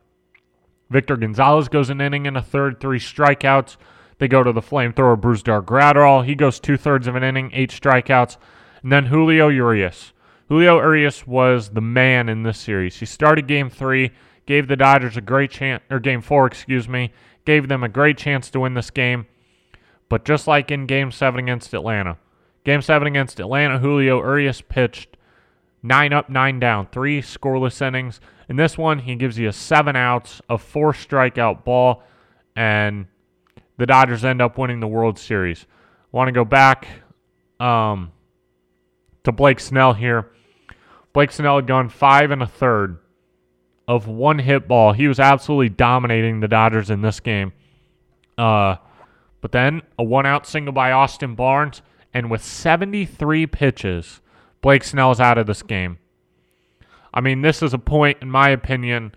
Victor 0.94 1.18
Gonzalez 1.18 1.68
goes 1.70 1.90
an 1.90 2.00
inning 2.00 2.28
and 2.28 2.38
a 2.38 2.42
third, 2.42 2.80
three 2.80 3.00
strikeouts. 3.00 3.78
They 4.20 4.28
go 4.28 4.44
to 4.44 4.54
the 4.54 4.62
flamethrower 4.62 5.20
Brusdar 5.20 5.66
Graterol. 5.66 6.24
He 6.24 6.36
goes 6.36 6.60
two 6.60 6.78
thirds 6.78 7.08
of 7.08 7.16
an 7.16 7.24
inning, 7.24 7.50
eight 7.52 7.72
strikeouts. 7.72 8.38
And 8.84 8.92
then 8.92 9.08
Julio 9.08 9.50
Urias. 9.50 10.14
Julio 10.50 10.78
Urias 10.78 11.26
was 11.26 11.70
the 11.70 11.82
man 11.82 12.30
in 12.30 12.44
this 12.44 12.60
series. 12.60 12.98
He 12.98 13.08
started 13.08 13.48
game 13.48 13.72
three, 13.72 14.12
gave 14.46 14.68
the 14.68 14.76
Dodgers 14.76 15.18
a 15.18 15.22
great 15.22 15.50
chance, 15.50 15.82
or 15.90 16.00
game 16.00 16.22
four, 16.22 16.46
excuse 16.46 16.88
me, 16.88 17.12
gave 17.44 17.70
them 17.70 17.84
a 17.84 17.90
great 17.90 18.18
chance 18.18 18.52
to 18.52 18.60
win 18.60 18.76
this 18.76 18.92
game. 18.92 19.26
But 20.10 20.26
just 20.26 20.46
like 20.46 20.70
in 20.70 20.86
Game 20.86 21.12
7 21.12 21.40
against 21.40 21.74
Atlanta, 21.74 22.18
Game 22.64 22.84
7 22.84 23.08
against 23.08 23.40
Atlanta, 23.40 23.80
Julio 23.80 24.20
Urias 24.20 24.62
pitched 24.62 25.18
nine 25.84 26.14
up, 26.14 26.30
nine 26.30 26.60
down, 26.60 26.88
three 26.88 27.22
scoreless 27.22 27.82
innings. 27.86 28.20
In 28.50 28.56
this 28.56 28.78
one, 28.78 29.00
he 29.00 29.16
gives 29.16 29.38
you 29.38 29.50
a 29.50 29.54
seven 29.54 29.96
outs, 29.96 30.42
a 30.50 30.58
four 30.58 30.94
strikeout 30.94 31.64
ball, 31.64 32.04
and 32.56 33.06
the 33.78 33.86
Dodgers 33.86 34.24
end 34.24 34.42
up 34.42 34.58
winning 34.58 34.80
the 34.80 34.88
World 34.88 35.20
Series. 35.20 35.66
I 36.14 36.18
Want 36.18 36.30
to 36.30 36.32
go 36.32 36.46
back 36.46 36.88
um, 37.60 38.12
to 39.24 39.32
Blake 39.32 39.60
Snell 39.60 39.94
here. 39.94 40.32
Blake 41.12 41.32
Snell 41.32 41.58
had 41.58 41.68
gone 41.68 41.90
five 41.90 42.32
and 42.32 42.42
a 42.42 42.48
third 42.48 42.98
of 43.88 44.08
one 44.08 44.40
hit 44.40 44.68
ball. 44.68 44.94
He 44.94 45.08
was 45.08 45.20
absolutely 45.20 45.70
dominating 45.70 46.40
the 46.40 46.48
Dodgers 46.48 46.90
in 46.90 47.02
this 47.02 47.20
game. 47.20 47.54
Uh, 48.38 48.78
but 49.42 49.52
then 49.52 49.82
a 50.00 50.04
one 50.04 50.26
out 50.26 50.48
single 50.48 50.74
by 50.74 50.92
Austin 50.92 51.36
Barnes, 51.36 51.82
and 52.14 52.32
with 52.32 52.44
73 52.44 53.46
pitches, 53.48 54.22
Blake 54.64 54.86
Snell's 54.86 55.20
out 55.20 55.38
of 55.38 55.46
this 55.46 55.62
game. 55.62 56.00
I 57.14 57.20
mean, 57.20 57.42
this 57.42 57.62
is 57.62 57.74
a 57.74 57.78
point, 57.78 58.20
in 58.22 58.32
my 58.32 58.50
opinion, 58.50 59.14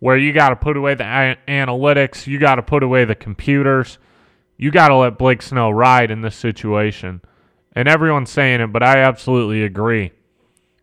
where 0.00 0.16
you 0.16 0.32
got 0.32 0.50
to 0.50 0.56
put 0.56 0.76
away 0.76 0.94
the 0.94 1.36
analytics, 1.46 2.26
you 2.26 2.38
got 2.38 2.56
to 2.56 2.62
put 2.62 2.82
away 2.82 3.04
the 3.04 3.14
computers, 3.14 3.98
you 4.56 4.72
got 4.72 4.88
to 4.88 4.96
let 4.96 5.16
Blake 5.16 5.40
Snell 5.40 5.72
ride 5.72 6.10
in 6.10 6.20
this 6.20 6.34
situation. 6.34 7.22
And 7.72 7.86
everyone's 7.86 8.30
saying 8.30 8.60
it, 8.60 8.72
but 8.72 8.82
I 8.82 8.98
absolutely 8.98 9.62
agree. 9.62 10.10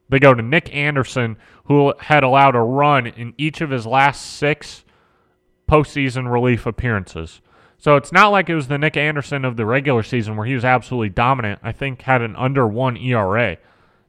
They 0.07 0.19
go 0.19 0.33
to 0.33 0.41
Nick 0.41 0.73
Anderson, 0.73 1.35
who 1.65 1.93
had 1.99 2.23
allowed 2.23 2.55
a 2.55 2.61
run 2.61 3.07
in 3.07 3.33
each 3.37 3.59
of 3.59 3.69
his 3.69 3.85
last 3.85 4.37
six 4.37 4.85
postseason 5.69 6.31
relief 6.31 6.65
appearances. 6.65 7.41
So 7.77 7.97
it's 7.97 8.13
not 8.13 8.29
like 8.29 8.49
it 8.49 8.55
was 8.55 8.69
the 8.69 8.77
Nick 8.77 8.95
Anderson 8.95 9.43
of 9.43 9.57
the 9.57 9.65
regular 9.65 10.03
season 10.03 10.37
where 10.37 10.47
he 10.47 10.55
was 10.55 10.63
absolutely 10.63 11.09
dominant. 11.09 11.59
I 11.61 11.73
think 11.73 12.03
had 12.03 12.21
an 12.21 12.37
under 12.37 12.65
one 12.65 12.95
ERA. 12.95 13.57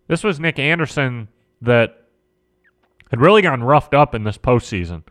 This 0.08 0.22
was 0.22 0.38
Nick 0.38 0.58
Anderson 0.58 1.28
that 1.60 2.02
had 3.10 3.20
really 3.20 3.42
gotten 3.42 3.64
roughed 3.64 3.94
up 3.94 4.14
in 4.14 4.24
this 4.24 4.38
postseason. 4.38 5.02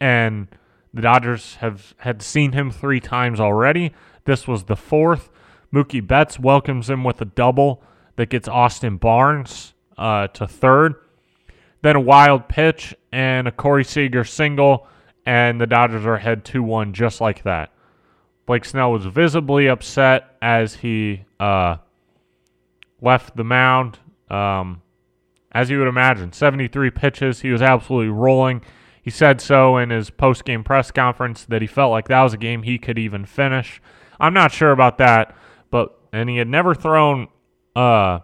And 0.00 0.48
the 0.92 1.02
Dodgers 1.02 1.56
have 1.56 1.94
had 1.98 2.22
seen 2.22 2.52
him 2.52 2.70
three 2.70 3.00
times 3.00 3.40
already. 3.40 3.92
This 4.24 4.46
was 4.46 4.64
the 4.64 4.76
fourth. 4.76 5.30
Mookie 5.72 6.06
Betts 6.06 6.38
welcomes 6.38 6.88
him 6.88 7.04
with 7.04 7.20
a 7.20 7.26
double 7.26 7.82
that 8.16 8.30
gets 8.30 8.48
Austin 8.48 8.96
Barnes 8.96 9.74
uh, 9.96 10.28
to 10.28 10.46
third. 10.46 10.94
Then 11.82 11.96
a 11.96 12.00
wild 12.00 12.48
pitch 12.48 12.94
and 13.12 13.46
a 13.46 13.52
Corey 13.52 13.84
Seager 13.84 14.24
single, 14.24 14.86
and 15.26 15.60
the 15.60 15.66
Dodgers 15.66 16.06
are 16.06 16.14
ahead 16.14 16.44
2 16.44 16.62
1 16.62 16.92
just 16.92 17.20
like 17.20 17.42
that. 17.44 17.72
Blake 18.46 18.64
Snell 18.64 18.92
was 18.92 19.04
visibly 19.04 19.68
upset 19.68 20.36
as 20.40 20.76
he 20.76 21.24
uh, 21.38 21.76
left 23.00 23.36
the 23.36 23.44
mound. 23.44 23.98
Um, 24.30 24.82
as 25.52 25.70
you 25.70 25.78
would 25.78 25.88
imagine, 25.88 26.32
73 26.32 26.90
pitches. 26.90 27.40
He 27.40 27.50
was 27.50 27.62
absolutely 27.62 28.10
rolling. 28.10 28.62
He 29.02 29.10
said 29.10 29.40
so 29.40 29.78
in 29.78 29.90
his 29.90 30.10
post 30.10 30.44
game 30.44 30.62
press 30.62 30.90
conference 30.90 31.44
that 31.46 31.62
he 31.62 31.66
felt 31.66 31.90
like 31.90 32.08
that 32.08 32.22
was 32.22 32.34
a 32.34 32.38
game 32.38 32.62
he 32.62 32.78
could 32.78 32.98
even 32.98 33.24
finish. 33.24 33.80
I'm 34.20 34.34
not 34.34 34.52
sure 34.52 34.70
about 34.70 34.98
that, 34.98 35.34
but 35.70 35.98
and 36.12 36.28
he 36.28 36.36
had 36.36 36.48
never 36.48 36.74
thrown 36.74 37.28
uh 37.74 38.20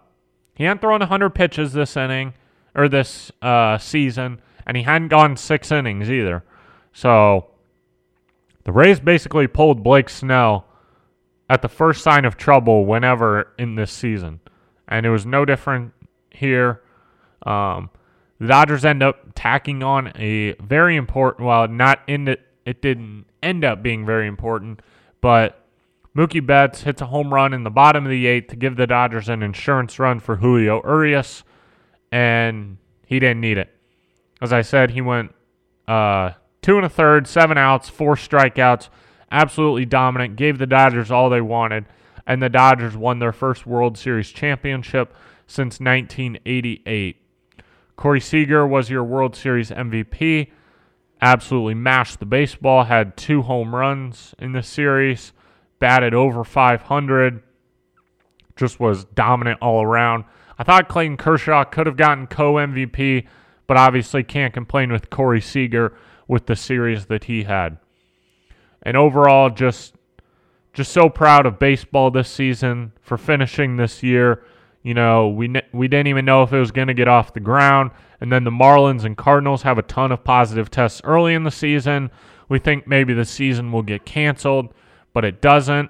he 0.53 0.63
hadn't 0.63 0.81
thrown 0.81 0.99
100 0.99 1.31
pitches 1.31 1.73
this 1.73 1.97
inning 1.97 2.33
or 2.75 2.87
this 2.87 3.31
uh 3.41 3.77
season 3.77 4.41
and 4.67 4.77
he 4.77 4.83
hadn't 4.83 5.07
gone 5.07 5.37
6 5.37 5.71
innings 5.71 6.11
either. 6.11 6.43
So 6.93 7.47
the 8.63 8.71
Rays 8.71 8.99
basically 8.99 9.47
pulled 9.47 9.83
Blake 9.83 10.09
Snell 10.09 10.65
at 11.49 11.61
the 11.61 11.69
first 11.69 12.03
sign 12.03 12.25
of 12.25 12.37
trouble 12.37 12.85
whenever 12.85 13.53
in 13.57 13.75
this 13.75 13.91
season. 13.91 14.39
And 14.87 15.05
it 15.05 15.09
was 15.09 15.25
no 15.25 15.45
different 15.45 15.93
here. 16.31 16.81
Um, 17.45 17.89
the 18.39 18.47
Dodgers 18.47 18.83
end 18.83 19.01
up 19.01 19.31
tacking 19.35 19.83
on 19.83 20.11
a 20.15 20.53
very 20.53 20.95
important, 20.95 21.45
well, 21.45 21.67
not 21.67 22.01
in 22.07 22.27
it, 22.27 22.41
it 22.65 22.81
didn't 22.81 23.25
end 23.41 23.63
up 23.63 23.81
being 23.81 24.05
very 24.05 24.27
important, 24.27 24.81
but 25.21 25.65
Mookie 26.15 26.45
Betts 26.45 26.81
hits 26.81 27.01
a 27.01 27.05
home 27.05 27.33
run 27.33 27.53
in 27.53 27.63
the 27.63 27.69
bottom 27.69 28.05
of 28.05 28.09
the 28.09 28.25
eighth 28.25 28.47
to 28.49 28.55
give 28.55 28.75
the 28.75 28.87
Dodgers 28.87 29.29
an 29.29 29.43
insurance 29.43 29.99
run 29.99 30.19
for 30.19 30.37
Julio 30.37 30.81
Urias, 30.83 31.43
and 32.11 32.77
he 33.05 33.19
didn't 33.19 33.41
need 33.41 33.57
it. 33.57 33.69
As 34.41 34.51
I 34.51 34.61
said, 34.61 34.91
he 34.91 35.01
went 35.01 35.33
uh, 35.87 36.31
two 36.61 36.77
and 36.77 36.85
a 36.85 36.89
third, 36.89 37.27
seven 37.27 37.57
outs, 37.57 37.89
four 37.89 38.15
strikeouts, 38.15 38.89
absolutely 39.31 39.85
dominant, 39.85 40.35
gave 40.35 40.57
the 40.57 40.65
Dodgers 40.65 41.11
all 41.11 41.29
they 41.29 41.41
wanted, 41.41 41.85
and 42.27 42.41
the 42.41 42.49
Dodgers 42.49 42.97
won 42.97 43.19
their 43.19 43.31
first 43.31 43.65
World 43.65 43.97
Series 43.97 44.29
championship 44.29 45.15
since 45.47 45.79
1988. 45.79 47.17
Corey 47.95 48.19
Seager 48.19 48.67
was 48.67 48.89
your 48.89 49.03
World 49.03 49.35
Series 49.35 49.69
MVP. 49.69 50.51
Absolutely 51.21 51.75
mashed 51.75 52.19
the 52.19 52.25
baseball, 52.25 52.83
had 52.83 53.15
two 53.15 53.43
home 53.43 53.73
runs 53.73 54.35
in 54.37 54.51
the 54.51 54.63
series, 54.63 55.31
batted 55.79 56.13
over 56.13 56.43
500, 56.43 57.41
just 58.55 58.79
was 58.79 59.05
dominant 59.05 59.59
all 59.61 59.81
around. 59.81 60.25
I 60.57 60.63
thought 60.63 60.89
Clayton 60.89 61.17
Kershaw 61.17 61.63
could 61.65 61.87
have 61.87 61.97
gotten 61.97 62.27
co 62.27 62.53
MVP, 62.55 63.27
but 63.67 63.77
obviously 63.77 64.23
can't 64.23 64.53
complain 64.53 64.91
with 64.91 65.09
Corey 65.09 65.41
Seager 65.41 65.95
with 66.27 66.45
the 66.45 66.55
series 66.55 67.05
that 67.07 67.25
he 67.25 67.43
had. 67.43 67.77
And 68.81 68.95
overall, 68.95 69.49
just 69.49 69.94
just 70.75 70.91
so 70.91 71.09
proud 71.09 71.45
of 71.45 71.57
baseball 71.57 72.11
this 72.11 72.29
season 72.29 72.91
for 73.01 73.17
finishing 73.17 73.77
this 73.77 74.03
year. 74.03 74.43
You 74.83 74.93
know, 74.93 75.29
we 75.29 75.55
we 75.73 75.87
didn't 75.87 76.07
even 76.07 76.25
know 76.25 76.43
if 76.43 76.53
it 76.53 76.59
was 76.59 76.71
going 76.71 76.89
to 76.89 76.93
get 76.93 77.07
off 77.07 77.33
the 77.33 77.39
ground, 77.39 77.89
and 78.21 78.31
then 78.31 78.43
the 78.43 78.51
Marlins 78.51 79.05
and 79.05 79.17
Cardinals 79.17 79.63
have 79.63 79.79
a 79.79 79.83
ton 79.83 80.11
of 80.11 80.23
positive 80.23 80.69
tests 80.69 81.01
early 81.03 81.33
in 81.33 81.43
the 81.43 81.49
season. 81.49 82.11
We 82.49 82.59
think 82.59 82.85
maybe 82.85 83.13
the 83.13 83.25
season 83.25 83.71
will 83.71 83.81
get 83.81 84.05
canceled, 84.05 84.73
but 85.13 85.25
it 85.25 85.41
doesn't. 85.41 85.89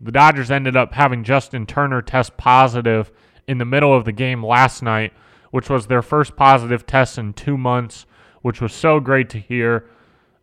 The 0.00 0.12
Dodgers 0.12 0.50
ended 0.50 0.76
up 0.76 0.92
having 0.92 1.24
Justin 1.24 1.64
Turner 1.64 2.02
test 2.02 2.36
positive 2.36 3.10
in 3.46 3.58
the 3.58 3.64
middle 3.64 3.94
of 3.94 4.04
the 4.04 4.12
game 4.12 4.44
last 4.44 4.82
night, 4.82 5.12
which 5.50 5.70
was 5.70 5.86
their 5.86 6.02
first 6.02 6.36
positive 6.36 6.84
test 6.84 7.16
in 7.16 7.32
two 7.32 7.56
months, 7.56 8.06
which 8.42 8.60
was 8.60 8.72
so 8.72 8.98
great 8.98 9.30
to 9.30 9.38
hear. 9.38 9.88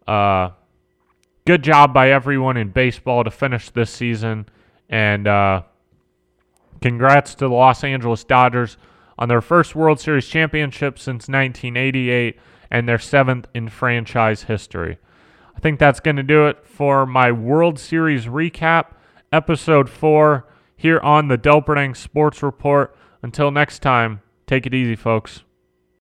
Uh, 0.08 0.52
good 1.48 1.64
job 1.64 1.94
by 1.94 2.12
everyone 2.12 2.58
in 2.58 2.68
baseball 2.68 3.24
to 3.24 3.32
finish 3.32 3.70
this 3.70 3.90
season, 3.90 4.46
and 4.90 5.26
uh, 5.30 5.62
congrats 6.82 7.36
to 7.36 7.48
the 7.48 7.54
Los 7.54 7.86
Angeles 7.86 8.26
Dodgers 8.26 8.76
on 9.18 9.30
their 9.30 9.40
first 9.40 9.74
World 9.74 9.98
Series 9.98 10.28
championship 10.28 11.00
since 11.00 11.30
1988 11.30 12.38
and 12.70 12.88
their 12.88 13.00
seventh 13.00 13.48
in 13.54 13.70
franchise 13.70 14.44
history. 14.44 14.98
I 15.56 15.60
think 15.62 15.80
that's 15.80 16.02
going 16.02 16.18
to 16.18 16.24
do 16.24 16.48
it 16.48 16.66
for 16.66 17.06
my 17.06 17.32
World 17.32 17.80
Series 17.80 18.26
recap, 18.26 18.88
episode 19.32 19.90
four, 19.90 20.46
here 20.76 21.00
on 21.00 21.30
the 21.30 21.38
Delperdang 21.38 21.96
Sports 21.96 22.44
Report. 22.44 22.94
Until 23.24 23.52
next 23.52 23.80
time, 23.80 24.22
take 24.48 24.66
it 24.66 24.74
easy, 24.74 24.98
folks. 24.98 25.44